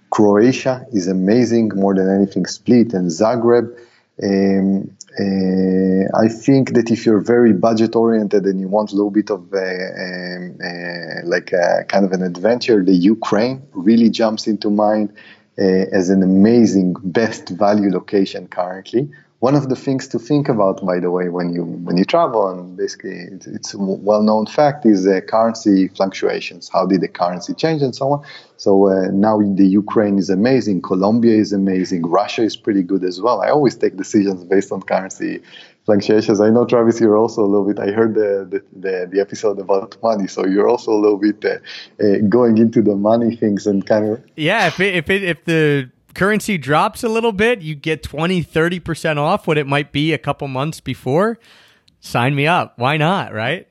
[0.09, 3.67] Croatia is amazing, more than anything, Split and Zagreb.
[4.23, 9.11] Um, uh, I think that if you're very budget oriented and you want a little
[9.11, 10.57] bit of um,
[11.25, 15.13] like a, kind of an adventure, the Ukraine really jumps into mind
[15.57, 20.99] as an amazing best value location currently one of the things to think about, by
[20.99, 25.05] the way, when you when you travel, and basically it's, it's a well-known fact, is
[25.05, 26.69] uh, currency fluctuations.
[26.73, 28.25] How did the currency change, and so on.
[28.57, 33.21] So uh, now the Ukraine is amazing, Colombia is amazing, Russia is pretty good as
[33.21, 33.41] well.
[33.41, 35.41] I always take decisions based on currency
[35.87, 36.39] fluctuations.
[36.39, 37.79] I know Travis, you're also a little bit.
[37.79, 41.43] I heard the the, the, the episode about money, so you're also a little bit
[41.43, 41.57] uh,
[42.03, 44.23] uh going into the money things and kind of.
[44.35, 48.43] Yeah, if it, if it, if the currency drops a little bit, you get 20,
[48.43, 51.39] 30% off what it might be a couple months before.
[51.99, 52.77] Sign me up.
[52.77, 53.67] Why not, right?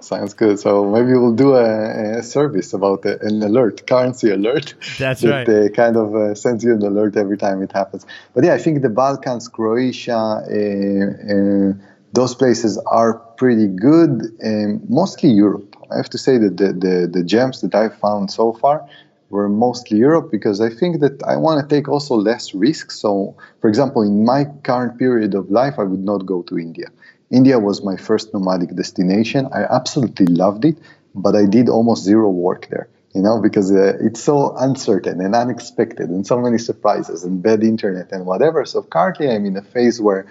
[0.00, 0.58] Sounds good.
[0.58, 4.74] So maybe we'll do a, a service about an alert, currency alert.
[4.98, 5.48] That's that, right.
[5.48, 8.06] Uh, kind of uh, sends you an alert every time it happens.
[8.34, 11.72] But yeah, I think the Balkans, Croatia, uh, uh
[12.12, 14.12] those places are pretty good.
[14.42, 15.76] Um, mostly Europe.
[15.90, 18.88] I have to say that the, the, the gems that I've found so far
[19.28, 22.98] were mostly Europe because I think that I want to take also less risks.
[22.98, 26.88] So, for example, in my current period of life, I would not go to India.
[27.30, 29.48] India was my first nomadic destination.
[29.52, 30.78] I absolutely loved it,
[31.14, 35.34] but I did almost zero work there, you know, because uh, it's so uncertain and
[35.34, 38.64] unexpected and so many surprises and bad internet and whatever.
[38.64, 40.26] So, currently, I'm in a phase where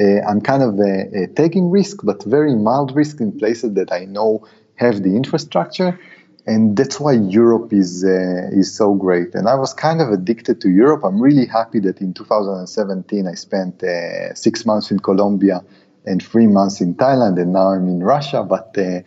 [0.00, 3.92] uh, I'm kind of uh, uh taking risk, but very mild risk in places that
[3.92, 5.98] I know have the infrastructure
[6.46, 9.34] and that's why Europe is uh, is so great.
[9.34, 11.04] And I was kind of addicted to Europe.
[11.04, 15.64] I'm really happy that in 2017 I spent uh, six months in Colombia
[16.06, 18.42] and three months in Thailand, and now I'm in Russia.
[18.42, 19.00] But uh,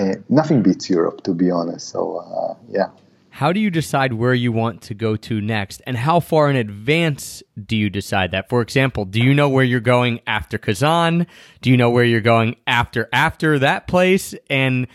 [0.00, 1.88] uh nothing beats Europe, to be honest.
[1.88, 2.90] So uh, yeah.
[3.38, 6.56] How do you decide where you want to go to next, and how far in
[6.56, 8.48] advance do you decide that?
[8.48, 11.24] For example, do you know where you're going after Kazan?
[11.60, 14.34] Do you know where you're going after after that place?
[14.50, 14.88] And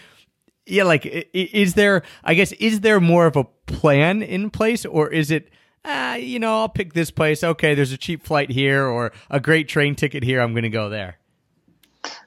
[0.66, 2.04] yeah, like is there?
[2.24, 5.50] I guess is there more of a plan in place, or is it?
[5.86, 7.44] Ah, you know, I'll pick this place.
[7.44, 10.42] Okay, there's a cheap flight here, or a great train ticket here.
[10.42, 11.18] I'm going to go there.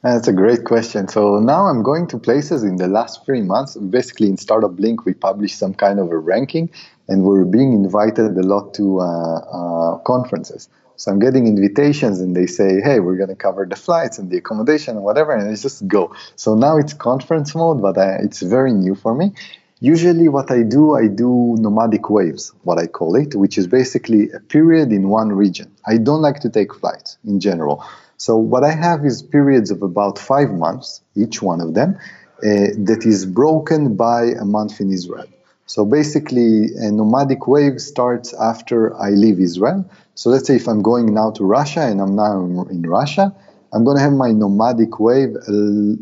[0.03, 1.09] That's a great question.
[1.09, 3.77] So now I'm going to places in the last three months.
[3.77, 6.71] Basically, in Startup Link, we published some kind of a ranking,
[7.09, 10.69] and we're being invited a lot to uh, uh, conferences.
[10.97, 14.31] So I'm getting invitations, and they say, "Hey, we're going to cover the flights and
[14.31, 16.15] the accommodation and whatever," and I just go.
[16.37, 19.33] So now it's conference mode, but I, it's very new for me.
[19.81, 24.31] Usually, what I do, I do nomadic waves, what I call it, which is basically
[24.31, 25.71] a period in one region.
[25.87, 27.85] I don't like to take flights in general.
[28.19, 31.99] So what I have is periods of about five months, each one of them,
[32.39, 35.27] uh, that is broken by a month in Israel.
[35.67, 39.89] So basically, a nomadic wave starts after I leave Israel.
[40.15, 43.35] So let's say if I'm going now to Russia and I'm now in Russia,
[43.73, 45.97] I'm going to have my nomadic wave uh,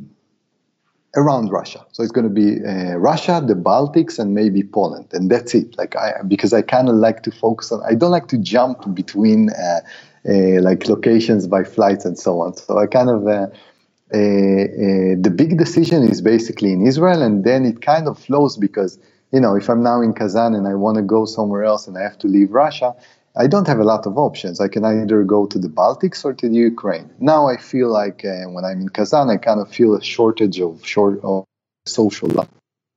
[1.16, 1.84] around Russia.
[1.92, 5.76] So it's going to be uh, Russia, the Baltics, and maybe Poland, and that's it.
[5.78, 7.82] Like I, because I kind of like to focus on.
[7.88, 9.80] I don't like to jump between uh,
[10.24, 12.56] like locations by flights and so on.
[12.56, 13.26] So I kind of.
[13.26, 13.46] Uh,
[14.12, 18.56] uh, uh, the big decision is basically in Israel, and then it kind of flows
[18.56, 18.98] because
[19.32, 21.96] you know if I'm now in Kazan and I want to go somewhere else and
[21.96, 22.94] I have to leave Russia,
[23.34, 24.60] I don't have a lot of options.
[24.60, 27.10] I can either go to the Baltics or to the Ukraine.
[27.18, 30.60] Now I feel like uh, when I'm in Kazan, I kind of feel a shortage
[30.60, 31.44] of short of
[31.86, 32.48] social life.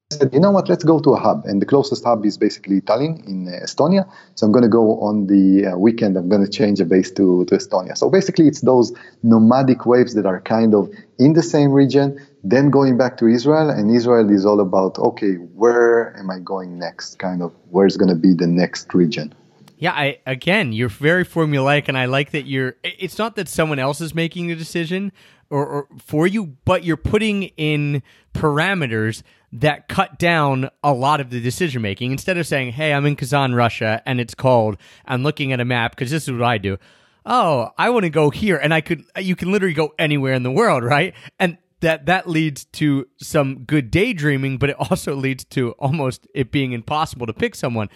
[0.09, 0.69] Said, you know what?
[0.69, 4.09] Let's go to a hub, and the closest hub is basically Tallinn in uh, Estonia.
[4.35, 6.15] So I'm going to go on the uh, weekend.
[6.15, 7.97] I'm going to change a base to, to Estonia.
[7.97, 10.89] So basically, it's those nomadic waves that are kind of
[11.19, 13.69] in the same region, then going back to Israel.
[13.69, 17.19] And Israel is all about okay, where am I going next?
[17.19, 19.35] Kind of where's going to be the next region.
[19.79, 22.75] Yeah, I again, you're very formulaic, and I like that you're.
[22.83, 25.11] It's not that someone else is making the decision
[25.51, 28.01] or, or for you, but you're putting in
[28.33, 29.21] parameters
[29.53, 32.11] that cut down a lot of the decision making.
[32.11, 35.65] Instead of saying, "Hey, I'm in Kazan, Russia, and it's cold," I'm looking at a
[35.65, 36.77] map because this is what I do.
[37.23, 39.03] Oh, I want to go here, and I could.
[39.19, 41.13] You can literally go anywhere in the world, right?
[41.37, 46.51] And that that leads to some good daydreaming, but it also leads to almost it
[46.51, 47.89] being impossible to pick someone,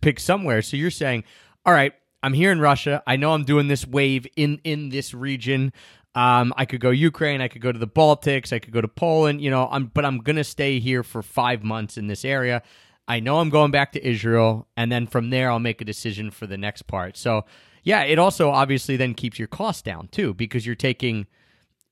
[0.00, 0.62] pick somewhere.
[0.62, 1.24] So you're saying,
[1.66, 3.02] all right, I'm here in Russia.
[3.06, 5.72] I know I'm doing this wave in in this region.
[6.14, 7.40] Um, I could go Ukraine.
[7.40, 8.52] I could go to the Baltics.
[8.52, 9.40] I could go to Poland.
[9.40, 12.62] You know, I'm but I'm gonna stay here for five months in this area.
[13.06, 16.30] I know I'm going back to Israel, and then from there I'll make a decision
[16.30, 17.16] for the next part.
[17.16, 17.44] So
[17.82, 21.26] yeah, it also obviously then keeps your costs down too because you're taking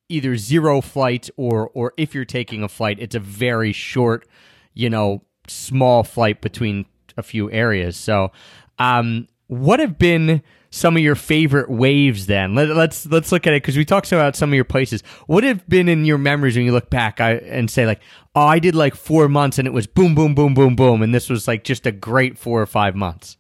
[0.09, 4.27] either zero flight or or if you're taking a flight, it's a very short,
[4.75, 6.87] you know, small flight between
[7.17, 7.97] a few areas.
[7.97, 8.33] So,
[8.79, 12.55] um, what have been some of your favorite waves then?
[12.55, 15.03] Let, let's let's look at it because we talked about some of your places.
[15.27, 18.01] What have been in your memories when you look back I, and say like,
[18.35, 21.15] oh, I did like four months and it was boom, boom, boom, boom, boom, and
[21.15, 23.37] this was like just a great four or five months.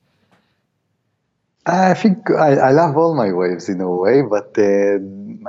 [1.66, 4.98] I think I, I love all my waves in a way, but uh,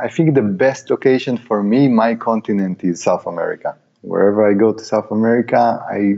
[0.01, 3.77] I think the best location for me, my continent, is South America.
[4.01, 6.15] Wherever I go to South America, I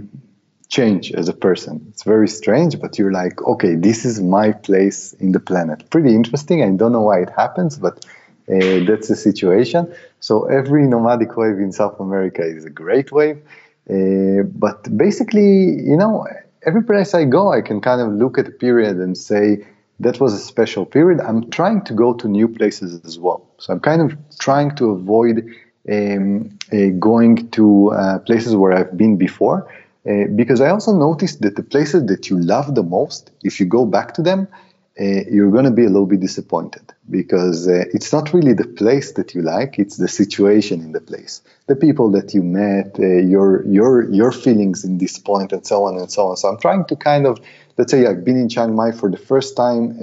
[0.69, 1.85] change as a person.
[1.89, 5.89] It's very strange, but you're like, okay, this is my place in the planet.
[5.89, 6.63] Pretty interesting.
[6.63, 8.05] I don't know why it happens, but
[8.47, 9.93] uh, that's the situation.
[10.21, 13.41] So every nomadic wave in South America is a great wave.
[13.89, 16.25] Uh, but basically, you know,
[16.65, 19.65] every place I go, I can kind of look at a period and say,
[19.99, 21.19] that was a special period.
[21.21, 23.45] I'm trying to go to new places as well.
[23.57, 25.49] So I'm kind of trying to avoid
[25.91, 29.69] um, uh, going to uh, places where I've been before.
[30.09, 33.65] Uh, because I also noticed that the places that you love the most, if you
[33.65, 34.47] go back to them,
[34.99, 38.67] uh, you're going to be a little bit disappointed because uh, it's not really the
[38.67, 42.99] place that you like; it's the situation in the place, the people that you met,
[42.99, 46.35] uh, your your your feelings in this point, and so on and so on.
[46.35, 47.39] So I'm trying to kind of,
[47.77, 49.97] let's say, I've been in Chiang Mai for the first time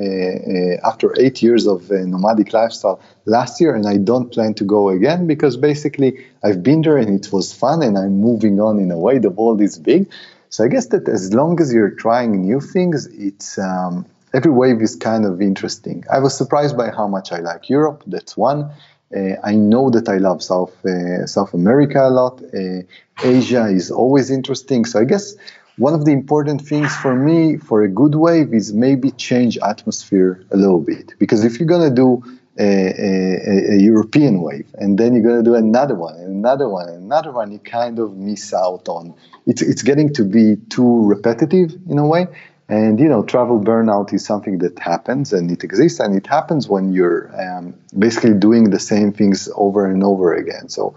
[0.82, 5.26] after eight years of nomadic lifestyle last year, and I don't plan to go again
[5.26, 8.99] because basically I've been there and it was fun, and I'm moving on in a
[8.99, 9.18] way.
[9.18, 10.11] The world is big,
[10.49, 14.07] so I guess that as long as you're trying new things, it's um,
[14.37, 16.05] every wave is kind of interesting.
[16.16, 18.03] I was surprised by how much I like Europe.
[18.07, 18.70] That's one.
[19.16, 22.34] Uh, I know that I love South uh, South America a lot.
[22.43, 22.82] Uh,
[23.24, 24.84] Asia is always interesting.
[24.84, 25.34] So I guess
[25.78, 30.45] one of the important things for me for a good wave is maybe change atmosphere
[30.51, 31.14] a little bit.
[31.18, 32.22] Because if you're gonna do
[32.59, 36.89] a, a, a European wave and then you're gonna do another one and another one
[36.89, 39.14] and another one, you kind of miss out on.
[39.47, 42.26] It's it's getting to be too repetitive in a way.
[42.68, 46.68] And you know, travel burnout is something that happens, and it exists, and it happens
[46.68, 50.68] when you're um, basically doing the same things over and over again.
[50.68, 50.94] So,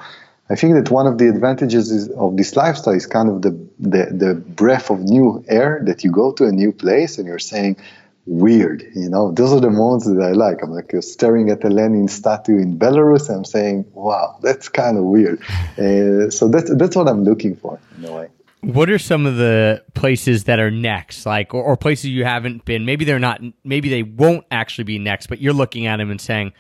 [0.50, 3.52] I think that one of the advantages is, of this lifestyle is kind of the,
[3.78, 7.38] the the breath of new air that you go to a new place and you're
[7.40, 7.78] saying
[8.26, 9.32] weird you know?
[9.32, 10.64] Those are the moments that i like.
[10.64, 15.04] I'm like staring at a lenin statue in belarus i'm saying wow that's kind of
[15.04, 15.40] weird.
[15.78, 18.30] Uh, so that's that's what i'm looking for in a way
[18.62, 22.66] what are some of the places that are next, like, or, or, places you haven't
[22.66, 22.86] been?
[22.86, 23.42] Maybe they're not.
[23.64, 26.54] Maybe they won't actually be next, but you're looking at them and saying,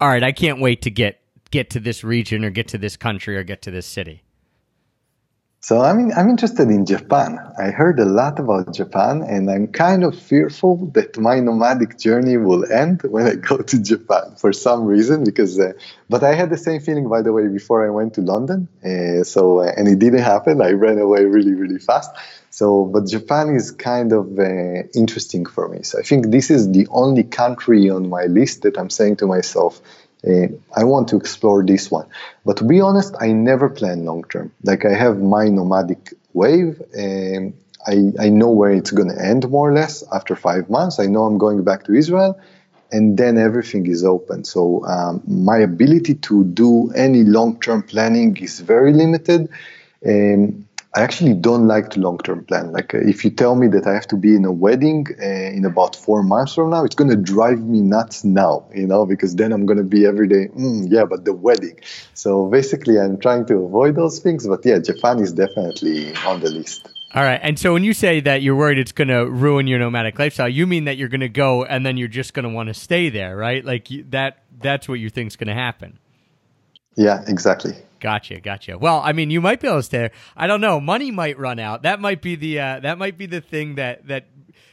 [0.00, 2.96] "All right, I can't wait to get get to this region or get to this
[2.96, 4.21] country or get to this city."
[5.64, 7.38] So I'm I'm interested in Japan.
[7.56, 12.36] I heard a lot about Japan, and I'm kind of fearful that my nomadic journey
[12.36, 15.22] will end when I go to Japan for some reason.
[15.22, 15.74] Because, uh,
[16.10, 18.66] but I had the same feeling, by the way, before I went to London.
[18.84, 20.60] Uh, so, uh, and it didn't happen.
[20.60, 22.10] I ran away really, really fast.
[22.50, 25.84] So, but Japan is kind of uh, interesting for me.
[25.84, 29.26] So I think this is the only country on my list that I'm saying to
[29.28, 29.80] myself,
[30.26, 30.46] uh,
[30.76, 32.06] I want to explore this one.
[32.44, 34.52] But to be honest, I never plan long term.
[34.62, 37.54] Like I have my nomadic wave, and
[37.86, 41.00] I, I know where it's going to end more or less after five months.
[41.00, 42.40] I know I'm going back to Israel,
[42.92, 44.44] and then everything is open.
[44.44, 49.48] So um, my ability to do any long term planning is very limited.
[50.06, 52.72] Um, I actually don't like to long term plan.
[52.72, 55.24] Like, uh, if you tell me that I have to be in a wedding uh,
[55.24, 59.06] in about four months from now, it's going to drive me nuts now, you know,
[59.06, 61.80] because then I'm going to be every day, mm, yeah, but the wedding.
[62.12, 64.46] So basically, I'm trying to avoid those things.
[64.46, 66.86] But yeah, Japan is definitely on the list.
[67.14, 67.40] All right.
[67.42, 70.48] And so when you say that you're worried it's going to ruin your nomadic lifestyle,
[70.48, 72.74] you mean that you're going to go and then you're just going to want to
[72.74, 73.62] stay there, right?
[73.64, 75.98] Like that that's what you think's going to happen.
[76.96, 77.74] Yeah, exactly.
[78.02, 78.76] Gotcha, gotcha.
[78.76, 79.98] Well, I mean, you might be able to stay.
[79.98, 80.10] There.
[80.36, 80.80] I don't know.
[80.80, 81.82] Money might run out.
[81.82, 84.26] That might be the uh, that might be the thing that that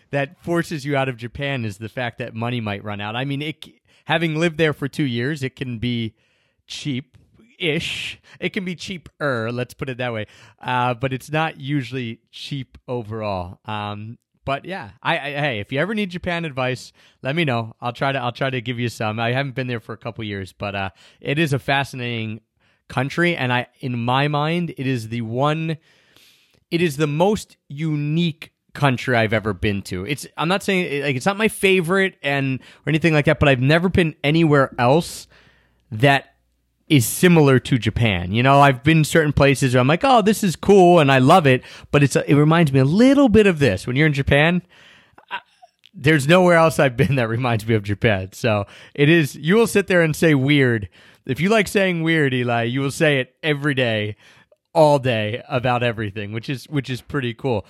[0.09, 3.15] that forces you out of Japan is the fact that money might run out.
[3.15, 3.67] I mean, it
[4.05, 6.15] having lived there for two years, it can be
[6.65, 7.19] cheap
[7.59, 8.19] ish.
[8.39, 10.25] It can be cheaper, let's put it that way.
[10.59, 13.59] Uh, but it's not usually cheap overall.
[13.65, 17.75] Um, but yeah, I, I, hey, if you ever need Japan advice, let me know.
[17.79, 19.19] I'll try to I'll try to give you some.
[19.19, 20.89] I haven't been there for a couple years, but uh,
[21.21, 22.41] it is a fascinating
[22.89, 25.77] country and I in my mind it is the one
[26.71, 30.05] it is the most unique country I've ever been to.
[30.05, 33.49] It's I'm not saying like it's not my favorite and or anything like that, but
[33.49, 35.27] I've never been anywhere else
[35.91, 36.35] that
[36.87, 38.31] is similar to Japan.
[38.31, 41.19] You know, I've been certain places where I'm like, "Oh, this is cool and I
[41.19, 43.85] love it," but it's it reminds me a little bit of this.
[43.85, 44.61] When you're in Japan,
[45.93, 48.29] there's nowhere else I've been that reminds me of Japan.
[48.33, 48.65] So,
[48.95, 50.89] it is you will sit there and say weird
[51.29, 54.15] if you like saying weird, Eli, you will say it every day,
[54.73, 57.65] all day about everything, which is which is pretty cool.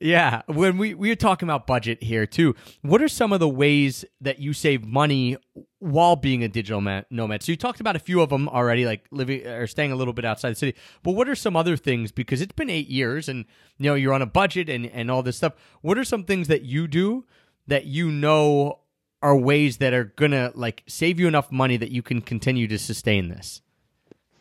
[0.00, 3.48] Yeah, when we we are talking about budget here too, what are some of the
[3.48, 5.36] ways that you save money
[5.80, 7.42] while being a digital nomad?
[7.42, 10.14] So you talked about a few of them already, like living or staying a little
[10.14, 10.74] bit outside the city.
[11.02, 12.10] But what are some other things?
[12.10, 13.44] Because it's been eight years, and
[13.78, 15.52] you know you're on a budget and and all this stuff.
[15.82, 17.26] What are some things that you do
[17.66, 18.80] that you know
[19.24, 22.78] are ways that are gonna like save you enough money that you can continue to
[22.78, 23.62] sustain this?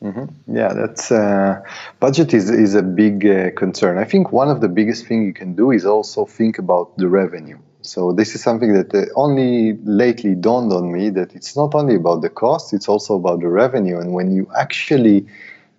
[0.04, 0.56] Mm-hmm.
[0.58, 1.62] Yeah, that's uh,
[2.02, 3.98] budget is is a big uh, concern.
[3.98, 7.08] I think one of the biggest thing you can do is also think about the
[7.08, 7.58] revenue.
[7.82, 11.96] So this is something that uh, only lately dawned on me that it's not only
[11.96, 13.98] about the cost, it's also about the revenue.
[14.00, 15.26] And when you actually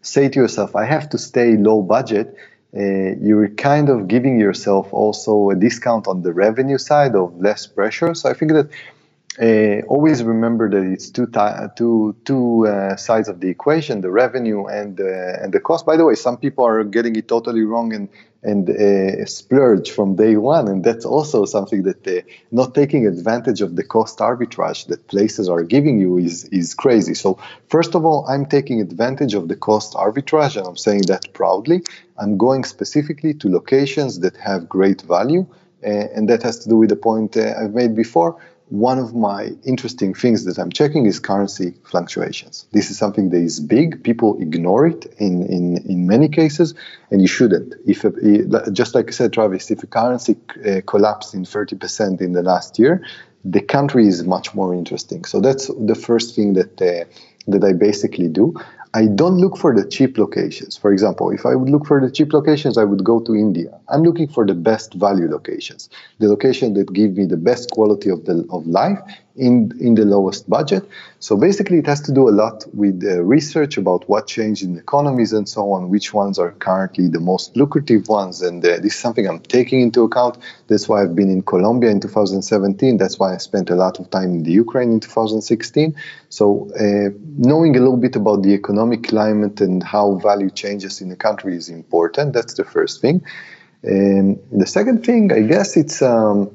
[0.00, 2.34] say to yourself, "I have to stay low budget,"
[2.76, 7.66] uh, you're kind of giving yourself also a discount on the revenue side of less
[7.66, 8.14] pressure.
[8.14, 8.68] So I think that
[9.40, 11.26] uh, always remember that it's two
[11.76, 15.84] two two uh, sides of the equation: the revenue and uh, and the cost.
[15.84, 18.08] By the way, some people are getting it totally wrong and
[18.44, 22.20] and uh, splurge from day one, and that's also something that uh,
[22.52, 27.14] not taking advantage of the cost arbitrage that places are giving you is is crazy.
[27.14, 31.32] So first of all, I'm taking advantage of the cost arbitrage, and I'm saying that
[31.32, 31.82] proudly.
[32.18, 35.44] I'm going specifically to locations that have great value,
[35.84, 38.38] uh, and that has to do with the point I've made before
[38.74, 42.66] one of my interesting things that I'm checking is currency fluctuations.
[42.72, 44.02] This is something that is big.
[44.02, 46.74] People ignore it in, in, in many cases,
[47.10, 47.74] and you shouldn't.
[47.86, 52.32] If a, just like I said, Travis, if a currency uh, collapsed in 30% in
[52.32, 53.04] the last year,
[53.44, 55.24] the country is much more interesting.
[55.24, 57.04] So that's the first thing that uh,
[57.46, 58.54] that I basically do.
[58.94, 60.76] I don't look for the cheap locations.
[60.76, 63.76] For example, if I would look for the cheap locations, I would go to India.
[63.88, 65.90] I'm looking for the best value locations,
[66.20, 69.00] the location that give me the best quality of the of life
[69.36, 70.88] in in the lowest budget.
[71.18, 75.32] So basically, it has to do a lot with research about what changed in economies
[75.32, 78.96] and so on, which ones are currently the most lucrative ones, and uh, this is
[78.96, 80.38] something I'm taking into account.
[80.68, 82.96] That's why I've been in Colombia in 2017.
[82.98, 85.96] That's why I spent a lot of time in the Ukraine in 2016.
[86.28, 91.08] So uh, knowing a little bit about the economic climate and how value changes in
[91.08, 92.32] the country is important.
[92.32, 93.24] That's the first thing.
[93.82, 96.50] The second thing, I guess, it's um,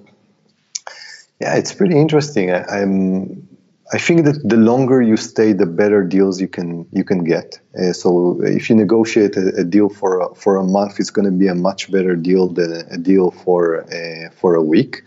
[1.39, 2.51] yeah, it's pretty interesting.
[2.51, 3.47] I, I'm
[3.91, 7.59] I think that the longer you stay, the better deals you can you can get.
[7.79, 11.25] Uh, so if you negotiate a, a, deal for a, for a month, it's going
[11.25, 15.03] to be a much better deal than a deal for uh, for a week.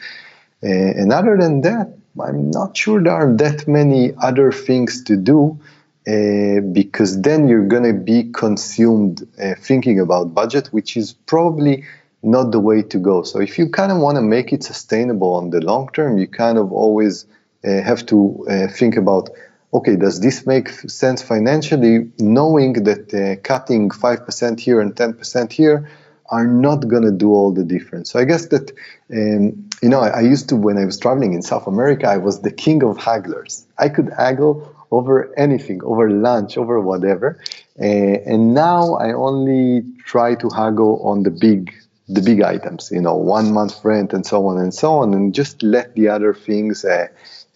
[0.65, 5.17] Uh, and other than that, I'm not sure there are that many other things to
[5.17, 5.59] do
[6.07, 11.85] uh, because then you're going to be consumed uh, thinking about budget, which is probably
[12.23, 13.23] not the way to go.
[13.23, 16.27] So if you kind of want to make it sustainable on the long term, you
[16.27, 17.27] kind of always
[17.65, 19.31] uh, have to uh, think about
[19.75, 25.89] okay, does this make sense financially, knowing that uh, cutting 5% here and 10% here
[26.27, 28.11] are not going to do all the difference.
[28.11, 28.71] So I guess that,
[29.13, 32.19] um, you know, I, I, used to, when I was traveling in South America, I
[32.19, 33.65] was the king of hagglers.
[33.79, 37.41] I could haggle over anything, over lunch, over whatever.
[37.81, 37.85] Uh,
[38.33, 41.75] and now I only try to haggle on the big
[42.09, 45.35] the big items, you know, one month rent and so on and so on, and
[45.35, 47.07] just let the other things, uh,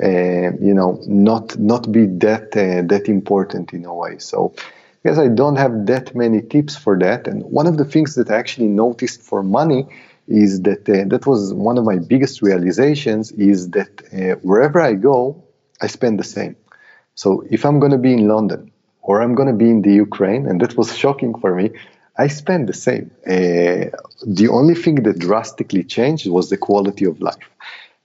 [0.02, 4.18] uh, you know, not not be that uh, that important in a way.
[4.18, 4.54] So,
[5.04, 7.28] I guess I don't have that many tips for that.
[7.28, 9.86] And one of the things that I actually noticed for money
[10.26, 14.94] is that uh, that was one of my biggest realizations is that uh, wherever I
[14.94, 15.44] go,
[15.82, 16.56] I spend the same.
[17.16, 18.70] So if I'm going to be in London
[19.02, 21.70] or I'm going to be in the Ukraine, and that was shocking for me,
[22.18, 23.10] I spent the same.
[23.26, 23.90] Uh,
[24.40, 27.48] the only thing that drastically changed was the quality of life.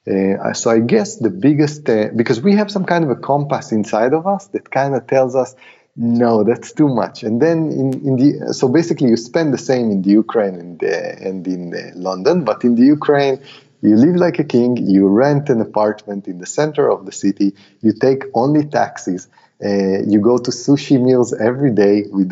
[0.07, 3.72] Uh, so I guess the biggest, uh, because we have some kind of a compass
[3.72, 5.55] inside of us that kind of tells us,
[5.95, 7.24] no, that's too much.
[7.24, 10.84] And then in, in the, so basically you spend the same in the Ukraine and,
[10.84, 13.41] uh, and in uh, London, but in the Ukraine,
[13.82, 17.56] you live like a king, you rent an apartment in the center of the city,
[17.82, 19.28] you take only taxis,
[19.64, 22.32] uh, you go to sushi meals every day with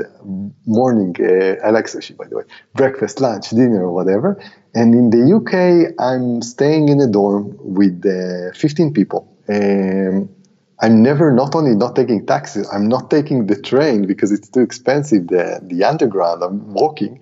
[0.66, 2.44] morning, uh, I like sushi by the way,
[2.74, 4.42] breakfast, lunch, dinner, whatever.
[4.74, 9.28] And in the UK, I'm staying in a dorm with uh, 15 people.
[9.48, 10.30] Um,
[10.82, 14.62] I'm never not only not taking taxis, I'm not taking the train because it's too
[14.62, 15.28] expensive.
[15.28, 17.20] The the underground, I'm walking,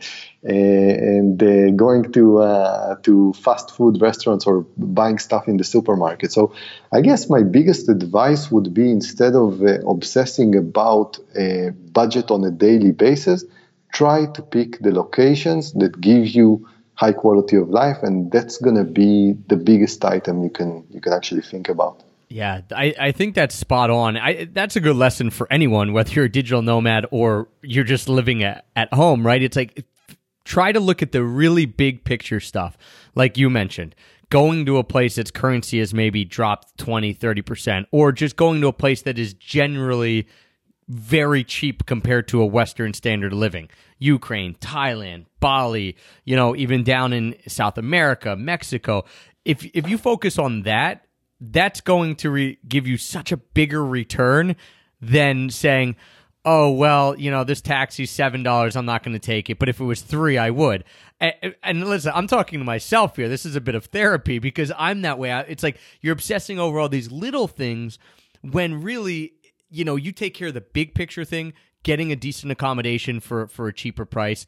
[0.47, 5.63] uh, and uh, going to uh, to fast food restaurants or buying stuff in the
[5.63, 6.31] supermarket.
[6.31, 6.53] So
[6.91, 12.43] I guess my biggest advice would be instead of uh, obsessing about a budget on
[12.43, 13.43] a daily basis,
[13.91, 18.83] try to pick the locations that give you high quality of life, and that's gonna
[18.83, 22.06] be the biggest item you can you can actually think about.
[22.29, 24.17] Yeah, I, I think that's spot on.
[24.17, 28.09] I, that's a good lesson for anyone, whether you're a digital nomad or you're just
[28.09, 29.41] living at, at home, right?
[29.41, 29.85] It's like
[30.43, 32.77] try to look at the really big picture stuff,
[33.15, 33.95] like you mentioned.
[34.29, 38.67] Going to a place that's currency has maybe dropped 20, 30%, or just going to
[38.67, 40.27] a place that is generally
[40.89, 43.69] very cheap compared to a Western standard of living.
[43.99, 49.05] Ukraine, Thailand, Bali, you know, even down in South America, Mexico.
[49.45, 51.06] If if you focus on that
[51.39, 54.55] that's going to re- give you such a bigger return
[55.01, 55.95] than saying,
[56.45, 58.75] oh, well, you know, this taxi's $7.
[58.75, 59.59] I'm not going to take it.
[59.59, 60.85] But if it was three, I would.
[61.19, 63.27] And, and, listen, I'm talking to myself here.
[63.27, 65.31] This is a bit of therapy because I'm that way.
[65.47, 67.99] It's like you're obsessing over all these little things
[68.41, 69.33] when really,
[69.69, 73.47] you know, you take care of the big picture thing, getting a decent accommodation for,
[73.47, 74.45] for a cheaper price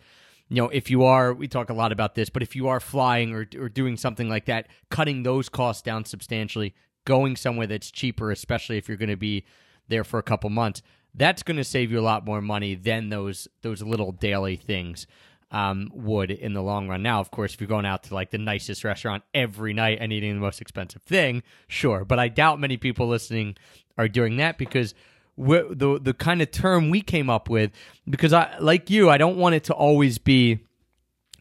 [0.49, 2.79] you know, if you are, we talk a lot about this, but if you are
[2.79, 6.73] flying or, or doing something like that, cutting those costs down substantially,
[7.05, 9.45] going somewhere that's cheaper, especially if you're going to be
[9.87, 10.81] there for a couple months,
[11.13, 15.07] that's going to save you a lot more money than those those little daily things
[15.51, 17.01] um, would in the long run.
[17.01, 20.13] Now, of course, if you're going out to like the nicest restaurant every night and
[20.13, 22.05] eating the most expensive thing, sure.
[22.05, 23.55] But I doubt many people listening
[23.97, 24.93] are doing that because
[25.39, 27.71] the the kind of term we came up with
[28.09, 30.59] because I like you I don't want it to always be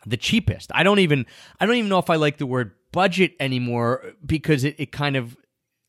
[0.07, 0.70] the cheapest.
[0.72, 1.26] I don't even
[1.61, 5.16] I don't even know if I like the word budget anymore because it, it kind
[5.16, 5.36] of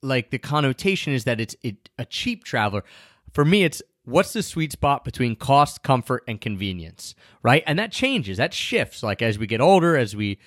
[0.02, 2.84] like the connotation is that it's it, a cheap traveler.
[3.32, 7.64] For me it's what's the sweet spot between cost, comfort and convenience, right?
[7.68, 10.40] And that changes, that shifts like as we get older, as we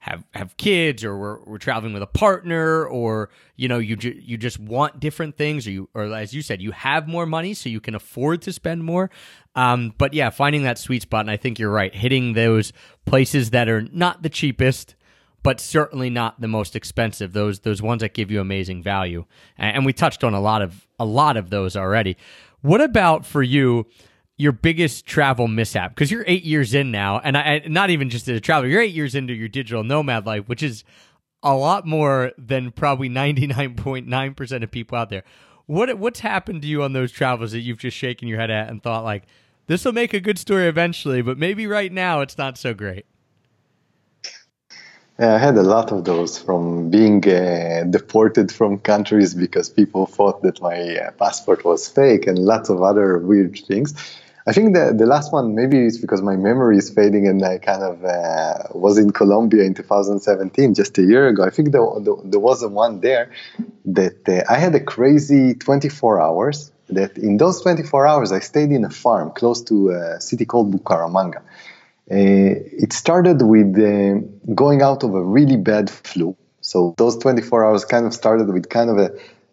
[0.00, 4.18] have have kids or we're, we're traveling with a partner or you know you ju-
[4.18, 7.52] you just want different things or you or as you said you have more money
[7.52, 9.10] so you can afford to spend more
[9.54, 12.72] um, but yeah finding that sweet spot and I think you're right hitting those
[13.04, 14.94] places that are not the cheapest
[15.42, 17.32] but certainly not the most expensive.
[17.32, 19.24] Those those ones that give you amazing value,
[19.56, 22.16] and, and we touched on a lot of a lot of those already.
[22.60, 23.86] What about for you?
[24.40, 28.26] Your biggest travel mishap because you're eight years in now, and I not even just
[28.26, 28.68] as a traveler.
[28.68, 30.82] You're eight years into your digital nomad life, which is
[31.42, 35.24] a lot more than probably ninety nine point nine percent of people out there.
[35.66, 38.70] What what's happened to you on those travels that you've just shaken your head at
[38.70, 39.24] and thought like,
[39.66, 43.04] this will make a good story eventually, but maybe right now it's not so great.
[45.18, 50.06] Yeah, I had a lot of those from being uh, deported from countries because people
[50.06, 53.92] thought that my uh, passport was fake and lots of other weird things.
[54.46, 57.58] I think the, the last one, maybe it's because my memory is fading and I
[57.58, 61.44] kind of uh, was in Colombia in 2017, just a year ago.
[61.44, 61.86] I think there,
[62.24, 63.30] there, was a one there
[63.84, 66.72] that uh, I had a crazy 24 hours.
[66.88, 70.74] That in those 24 hours, I stayed in a farm close to a city called
[70.74, 71.42] Bucaramanga.
[72.10, 74.18] Uh, it started with uh,
[74.52, 76.36] going out of a really bad flu.
[76.60, 79.10] So those 24 hours kind of started with kind of a,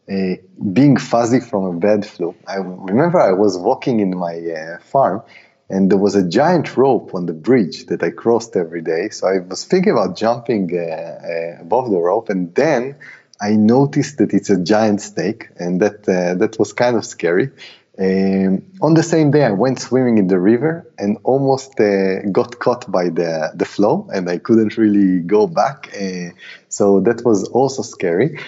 [0.09, 0.41] a
[0.73, 2.35] being fuzzy from a bad flu.
[2.47, 5.21] I remember I was walking in my uh, farm
[5.69, 9.09] and there was a giant rope on the bridge that I crossed every day.
[9.09, 12.95] So I was thinking about jumping uh, uh, above the rope, and then
[13.41, 17.51] I noticed that it's a giant snake, and that uh, that was kind of scary.
[17.99, 22.59] Um, on the same day, I went swimming in the river and almost uh, got
[22.59, 25.89] caught by the, the flow, and I couldn't really go back.
[25.99, 26.29] Uh,
[26.69, 28.39] so that was also scary.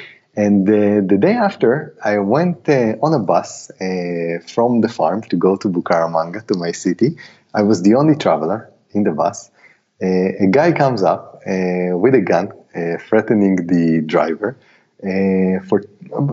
[0.45, 1.69] And uh, the day after,
[2.03, 6.57] I went uh, on a bus uh, from the farm to go to Bucaramanga, to
[6.57, 7.09] my city.
[7.53, 9.51] I was the only traveler in the bus.
[10.01, 11.23] Uh, a guy comes up
[12.03, 12.45] with a gun,
[13.07, 14.49] threatening the driver.
[15.01, 15.85] Uh, for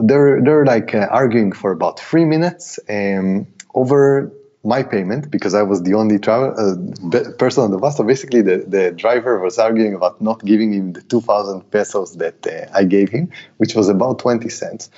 [0.03, 4.33] they're they're like uh, arguing for about three minutes um, over
[4.67, 7.97] my payment because I was the only travel uh, person on the bus.
[7.97, 12.47] So basically, the, the driver was arguing about not giving him the 2,000 pesos that
[12.47, 14.91] uh, I gave him, which was about 20 cents.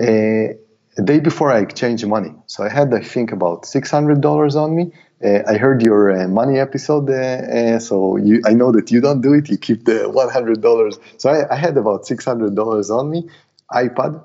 [0.00, 0.56] Uh,
[0.98, 4.92] a day before I exchanged money, so I had I think about $600 on me.
[5.24, 9.20] Uh, I heard your uh, money episode, uh, so you, I know that you don't
[9.20, 9.48] do it.
[9.48, 10.98] You keep the $100.
[11.18, 13.28] So I, I had about $600 on me,
[13.70, 14.22] iPad,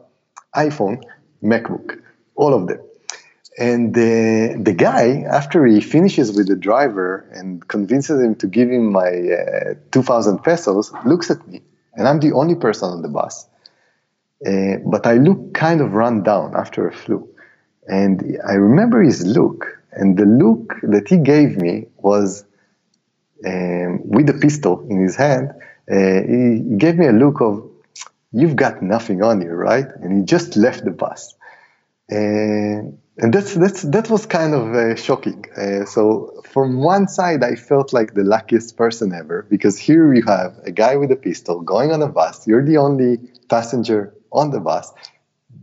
[0.55, 1.03] iPhone,
[1.43, 2.01] MacBook,
[2.35, 2.79] all of them.
[3.57, 8.69] And the, the guy, after he finishes with the driver and convinces him to give
[8.69, 11.61] him my uh, 2,000 pesos, looks at me.
[11.95, 13.47] And I'm the only person on the bus.
[14.45, 17.27] Uh, but I look kind of run down after a flu.
[17.87, 19.65] And I remember his look
[19.97, 22.45] and the look that he gave me was
[23.45, 25.51] um, with a pistol in his hand.
[25.89, 27.67] Uh, he gave me a look of,
[28.31, 31.35] "You've got nothing on you, right?" And he just left the bus.
[32.09, 35.45] And, and that's that's that was kind of uh, shocking.
[35.57, 40.23] Uh, so from one side, I felt like the luckiest person ever because here you
[40.27, 42.45] have a guy with a pistol going on a bus.
[42.45, 43.17] You're the only
[43.49, 44.93] passenger on the bus.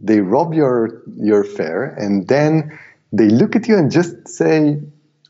[0.00, 2.76] They rob your your fare, and then
[3.12, 4.80] they look at you and just say,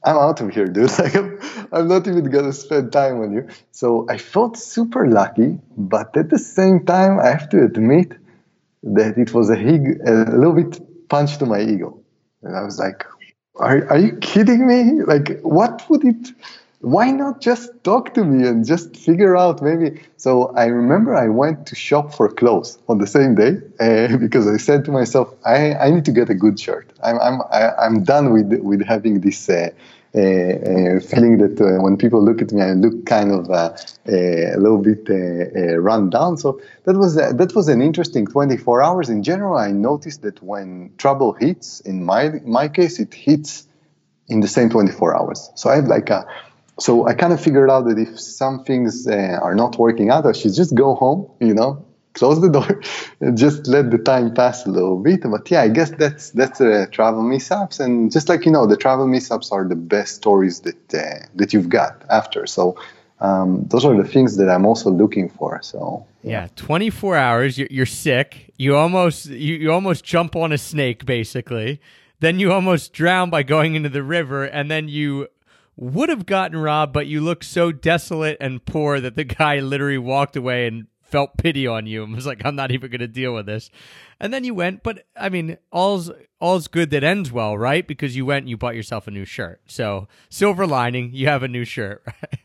[0.03, 0.91] I'm out of here, dude.
[0.99, 1.39] Like, I'm,
[1.73, 3.49] I'm not even gonna spend time on you.
[3.73, 8.13] So I felt super lucky, but at the same time, I have to admit
[8.83, 12.04] that it was a, a little bit punch to my ego.
[12.45, 13.05] And I was like,
[13.57, 15.03] are, are you kidding me?
[15.03, 16.33] Like, what would it,
[16.81, 20.01] why not just talk to me and just figure out maybe?
[20.17, 24.47] So I remember I went to shop for clothes on the same day uh, because
[24.49, 26.93] I said to myself, I, I need to get a good shirt.
[27.03, 29.49] I'm I'm I, am i am done with with having this.
[29.49, 29.71] Uh,
[30.15, 33.75] feeling that uh, when people look at me, I look kind of uh,
[34.07, 36.37] a little bit uh, run down.
[36.37, 39.11] So that was that was an interesting 24 hours.
[39.11, 43.67] In general, I noticed that when trouble hits, in my my case, it hits
[44.29, 45.51] in the same 24 hours.
[45.57, 46.27] So I have like a
[46.79, 50.27] so I kind of figured out that if some things uh, are not working out,
[50.27, 51.85] I should just go home, you know,
[52.15, 52.81] close the door,
[53.21, 55.23] and just let the time pass a little bit.
[55.23, 58.77] But yeah, I guess that's that's uh, travel mishaps, and just like you know, the
[58.77, 62.47] travel mishaps are the best stories that uh, that you've got after.
[62.47, 62.79] So
[63.21, 65.61] um, those are the things that I'm also looking for.
[65.63, 68.53] So yeah, 24 hours, you're, you're sick.
[68.57, 71.81] You almost you, you almost jump on a snake, basically.
[72.21, 75.29] Then you almost drown by going into the river, and then you
[75.77, 79.99] would have gotten robbed, but you look so desolate and poor that the guy literally
[79.99, 83.09] walked away and felt pity on you and was like, I'm not even going to
[83.09, 83.71] deal with this.
[84.19, 86.11] And then you went, but I mean, all's
[86.41, 87.87] all's good that ends well, right?
[87.87, 89.61] Because you went and you bought yourself a new shirt.
[89.67, 92.41] So silver lining, you have a new shirt, right?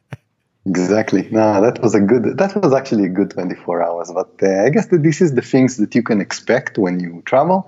[0.65, 1.27] Exactly.
[1.31, 2.37] No, that was a good.
[2.37, 4.11] That was actually a good 24 hours.
[4.13, 7.23] But uh, I guess that this is the things that you can expect when you
[7.25, 7.67] travel,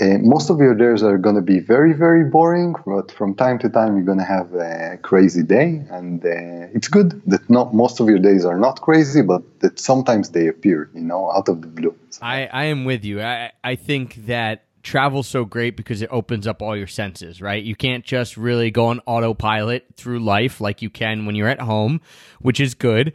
[0.00, 3.58] uh, most of your days are going to be very, very boring, but from time
[3.58, 7.74] to time you're going to have a crazy day, and uh, it's good that not
[7.74, 11.48] most of your days are not crazy, but that sometimes they appear, you know, out
[11.48, 11.94] of the blue.
[12.10, 13.20] So, I, I am with you.
[13.20, 17.62] I, I think that travel's so great because it opens up all your senses, right?
[17.62, 21.60] You can't just really go on autopilot through life like you can when you're at
[21.60, 22.00] home,
[22.40, 23.12] which is good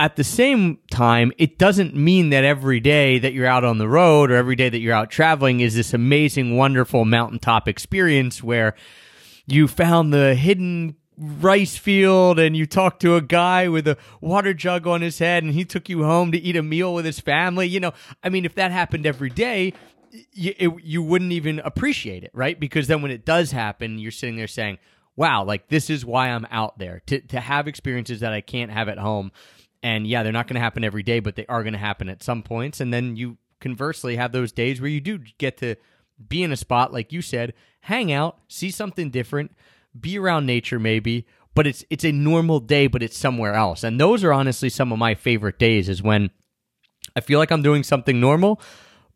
[0.00, 3.86] at the same time, it doesn't mean that every day that you're out on the
[3.86, 8.74] road or every day that you're out traveling is this amazing, wonderful mountaintop experience where
[9.46, 14.54] you found the hidden rice field and you talked to a guy with a water
[14.54, 17.20] jug on his head and he took you home to eat a meal with his
[17.20, 17.68] family.
[17.68, 19.74] You know, I mean, if that happened every day,
[20.32, 22.58] you, it, you wouldn't even appreciate it, right?
[22.58, 24.78] Because then when it does happen, you're sitting there saying,
[25.14, 28.70] wow, like this is why I'm out there to, to have experiences that I can't
[28.70, 29.30] have at home
[29.82, 32.08] and yeah, they're not going to happen every day, but they are going to happen
[32.08, 32.80] at some points.
[32.80, 35.76] And then you conversely have those days where you do get to
[36.28, 39.52] be in a spot, like you said, hang out, see something different,
[39.98, 43.82] be around nature maybe, but it's it's a normal day, but it's somewhere else.
[43.82, 46.30] And those are honestly some of my favorite days is when
[47.16, 48.60] I feel like I'm doing something normal,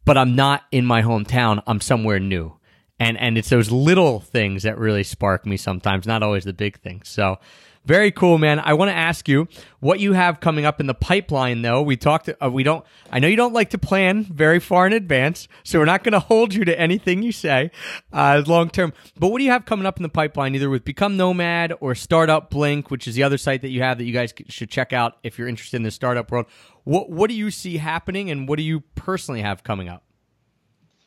[0.05, 1.63] but I'm not in my hometown.
[1.67, 2.59] I'm somewhere new.
[2.99, 6.81] And and it's those little things that really spark me sometimes, not always the big
[6.81, 7.09] things.
[7.09, 7.39] So
[7.85, 8.61] very cool, man.
[8.61, 9.47] I want to ask you
[9.81, 11.83] what you have coming up in the pipeline, though.
[11.83, 14.93] We talked, uh, we don't, I know you don't like to plan very far in
[14.93, 17.71] advance, so we're not going to hold you to anything you say
[18.13, 18.93] uh, long term.
[19.19, 21.95] But what do you have coming up in the pipeline, either with Become Nomad or
[21.95, 24.93] Startup Blink, which is the other site that you have that you guys should check
[24.93, 26.47] out if you're interested in the startup world?
[26.85, 30.05] What, what do you see happening and what do you personally have coming up?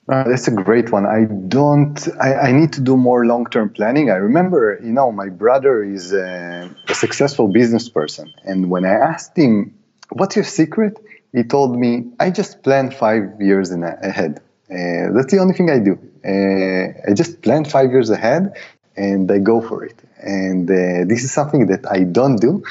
[0.09, 1.05] Uh, that's a great one.
[1.05, 2.07] I don't.
[2.19, 4.09] I, I need to do more long-term planning.
[4.09, 8.93] I remember, you know, my brother is a, a, successful business person, and when I
[8.93, 9.73] asked him,
[10.11, 10.97] "What's your secret?"
[11.34, 14.39] he told me, "I just plan five years in a, ahead.
[14.71, 15.99] Uh, that's the only thing I do.
[16.23, 18.53] Uh, I just plan five years ahead,
[18.95, 19.97] and I go for it.
[20.21, 22.63] And uh, this is something that I don't do.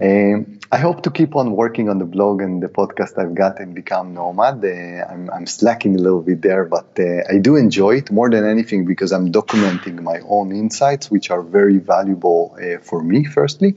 [0.00, 3.60] Um, I hope to keep on working on the blog and the podcast I've got
[3.60, 4.64] and become nomad.
[4.64, 8.30] Uh, I'm, I'm, slacking a little bit there, but uh, I do enjoy it more
[8.30, 13.24] than anything because I'm documenting my own insights, which are very valuable uh, for me,
[13.24, 13.76] firstly.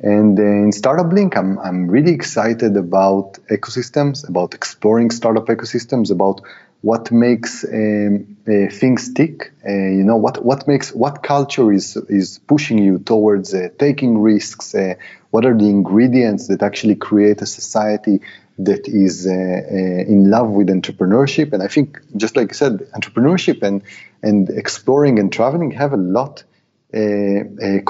[0.00, 6.10] And uh, in Startup Blink, I'm, I'm really excited about ecosystems, about exploring startup ecosystems,
[6.10, 6.40] about
[6.84, 9.52] what makes um, uh, things tick.
[9.66, 14.18] Uh, you know what what makes what culture is is pushing you towards uh, taking
[14.18, 14.74] risks.
[14.74, 14.94] Uh,
[15.30, 18.20] what are the ingredients that actually create a society
[18.58, 21.54] that is uh, uh, in love with entrepreneurship?
[21.54, 23.82] And I think, just like I said, entrepreneurship and
[24.22, 26.44] and exploring and traveling have a lot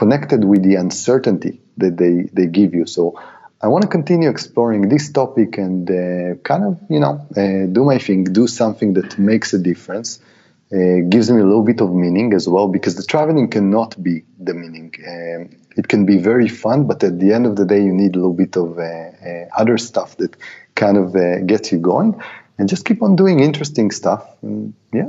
[0.02, 2.86] connected with the uncertainty that they they give you.
[2.86, 3.20] So
[3.64, 7.82] I want to continue exploring this topic and uh, kind of, you know, uh, do
[7.82, 10.20] my thing, do something that makes a difference,
[10.70, 14.24] uh, gives me a little bit of meaning as well, because the traveling cannot be
[14.38, 14.92] the meaning.
[15.08, 18.16] Um, it can be very fun, but at the end of the day, you need
[18.16, 20.36] a little bit of uh, uh, other stuff that
[20.74, 21.14] kind of
[21.46, 22.20] gets you going,
[22.58, 24.28] and just keep on doing interesting stuff.
[24.42, 25.08] And yeah.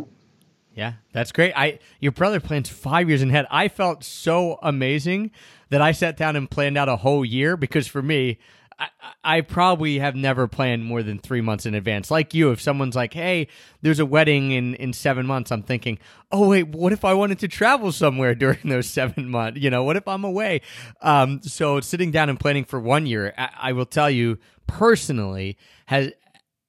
[0.75, 1.53] Yeah, that's great.
[1.55, 3.47] I your brother plans five years ahead.
[3.49, 5.31] I felt so amazing
[5.69, 8.39] that I sat down and planned out a whole year because for me,
[8.77, 8.89] I,
[9.23, 12.11] I, probably have never planned more than three months in advance.
[12.11, 13.47] Like you, if someone's like, "Hey,
[13.81, 15.97] there's a wedding in in seven months," I'm thinking,
[16.29, 19.61] "Oh wait, what if I wanted to travel somewhere during those seven months?
[19.61, 20.59] You know, what if I'm away?"
[21.01, 25.57] Um, so sitting down and planning for one year, I, I will tell you personally
[25.85, 26.11] has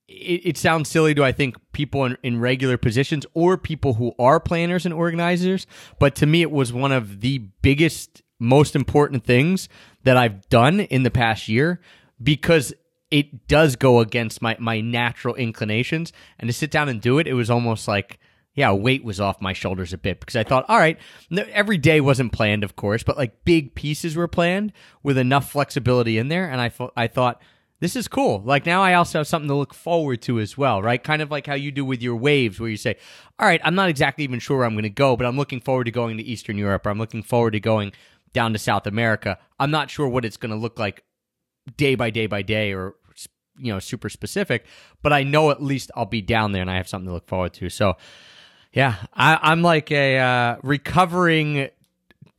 [0.08, 4.12] it, it, sounds silly to I think people in, in, regular positions or people who
[4.18, 5.66] are planners and organizers,
[5.98, 9.68] but to me it was one of the biggest, most important things
[10.04, 11.80] that I've done in the past year
[12.22, 12.72] because
[13.10, 16.12] it does go against my my natural inclinations.
[16.38, 18.18] And to sit down and do it, it was almost like
[18.54, 20.98] yeah, weight was off my shoulders a bit because I thought, all right,
[21.52, 24.72] every day wasn't planned, of course, but like big pieces were planned
[25.02, 27.42] with enough flexibility in there, and I I thought
[27.80, 28.42] this is cool.
[28.44, 31.02] Like now I also have something to look forward to as well, right?
[31.02, 32.96] Kind of like how you do with your waves where you say,
[33.38, 35.60] all right, I'm not exactly even sure where I'm going to go, but I'm looking
[35.60, 37.92] forward to going to Eastern Europe or I'm looking forward to going
[38.32, 39.38] down to South America.
[39.58, 41.04] I'm not sure what it's going to look like
[41.76, 42.94] day by day by day or
[43.58, 44.66] you know super specific,
[45.02, 47.28] but I know at least I'll be down there and I have something to look
[47.28, 47.68] forward to.
[47.68, 47.96] So
[48.72, 51.70] yeah, I, am like a uh, recovering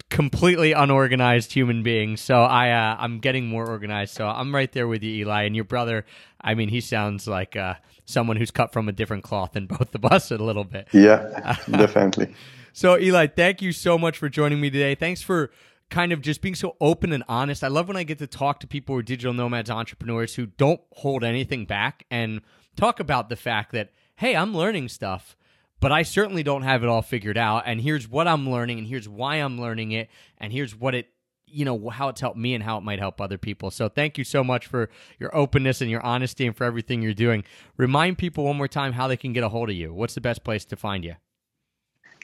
[0.10, 2.18] completely unorganized human being.
[2.18, 4.14] So I uh, I'm getting more organized.
[4.14, 5.44] So I'm right there with you, Eli.
[5.44, 6.06] And your brother,
[6.42, 7.76] I mean, he sounds like uh,
[8.06, 10.88] someone who's cut from a different cloth than both of us a little bit.
[10.92, 12.34] Yeah, definitely.
[12.74, 14.96] so Eli, thank you so much for joining me today.
[14.96, 15.52] Thanks for
[15.90, 17.64] kind of just being so open and honest.
[17.64, 20.48] I love when I get to talk to people who are digital nomads, entrepreneurs who
[20.48, 22.42] don't hold anything back and
[22.76, 25.38] talk about the fact that, hey, I'm learning stuff
[25.80, 27.64] but I certainly don't have it all figured out.
[27.66, 31.08] And here's what I'm learning, and here's why I'm learning it, and here's what it,
[31.46, 33.72] you know, how it's helped me and how it might help other people.
[33.72, 34.90] So thank you so much for
[35.20, 37.44] your openness and your honesty and for everything you're doing.
[37.78, 39.94] Remind people one more time how they can get a hold of you.
[39.94, 41.16] What's the best place to find you?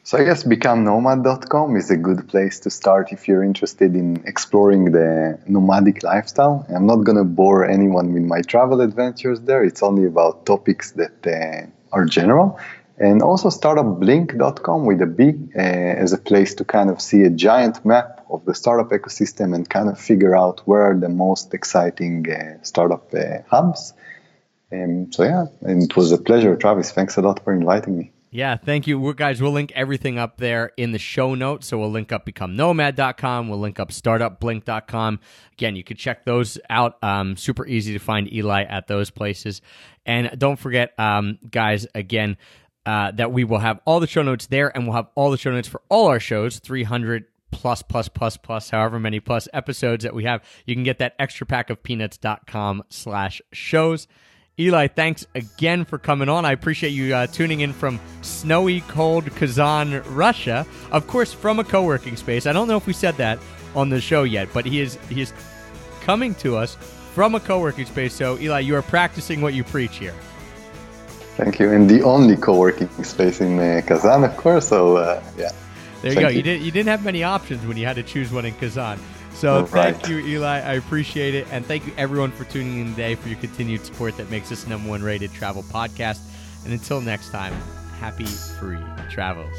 [0.06, 4.92] So I guess becomenomad.com is a good place to start if you're interested in exploring
[4.92, 6.66] the nomadic lifestyle.
[6.76, 9.64] I'm not going to bore anyone with my travel adventures there.
[9.64, 12.60] It's only about topics that uh, are general.
[12.98, 17.30] And also startupblink.com with a B uh, as a place to kind of see a
[17.30, 21.53] giant map of the startup ecosystem and kind of figure out where are the most
[21.53, 23.94] exciting uh, startup uh, hubs.
[24.72, 26.91] Um, so yeah, and it was a pleasure, Travis.
[26.91, 28.11] Thanks a lot for inviting me.
[28.34, 28.99] Yeah, thank you.
[28.99, 31.68] We're, guys, we'll link everything up there in the show notes.
[31.68, 33.48] So we'll link up becomenomad.com.
[33.48, 35.20] We'll link up startupblink.com.
[35.52, 36.98] Again, you can check those out.
[37.03, 39.61] Um, super easy to find Eli at those places.
[40.03, 42.38] And don't forget, um, guys, again,
[42.86, 45.38] uh, that we will have all the show notes there and we'll have all the
[45.38, 50.04] show notes for all our shows, 300 plus, plus, plus, plus, however many plus episodes
[50.04, 50.44] that we have.
[50.66, 54.08] You can get that extra pack of peanuts.com slash shows.
[54.60, 56.46] Eli, thanks again for coming on.
[56.46, 60.68] I appreciate you uh, tuning in from snowy, cold Kazan, Russia.
[60.92, 62.46] Of course, from a co-working space.
[62.46, 63.40] I don't know if we said that
[63.74, 65.34] on the show yet, but he is he is
[66.02, 66.76] coming to us
[67.16, 68.14] from a co-working space.
[68.14, 70.14] So, Eli, you are practicing what you preach here.
[71.38, 74.68] Thank you, and the only co-working space in uh, Kazan, of course.
[74.68, 75.50] So, uh, yeah.
[76.02, 76.28] There you Thank go.
[76.30, 76.38] you.
[76.38, 79.00] You didn't you didn't have many options when you had to choose one in Kazan.
[79.34, 79.96] So Right.
[79.96, 80.60] thank you, Eli.
[80.60, 84.16] I appreciate it, and thank you everyone for tuning in today for your continued support
[84.18, 86.20] that makes this number one rated travel podcast.
[86.66, 87.54] And until next time,
[88.00, 88.78] happy free
[89.10, 89.50] travels.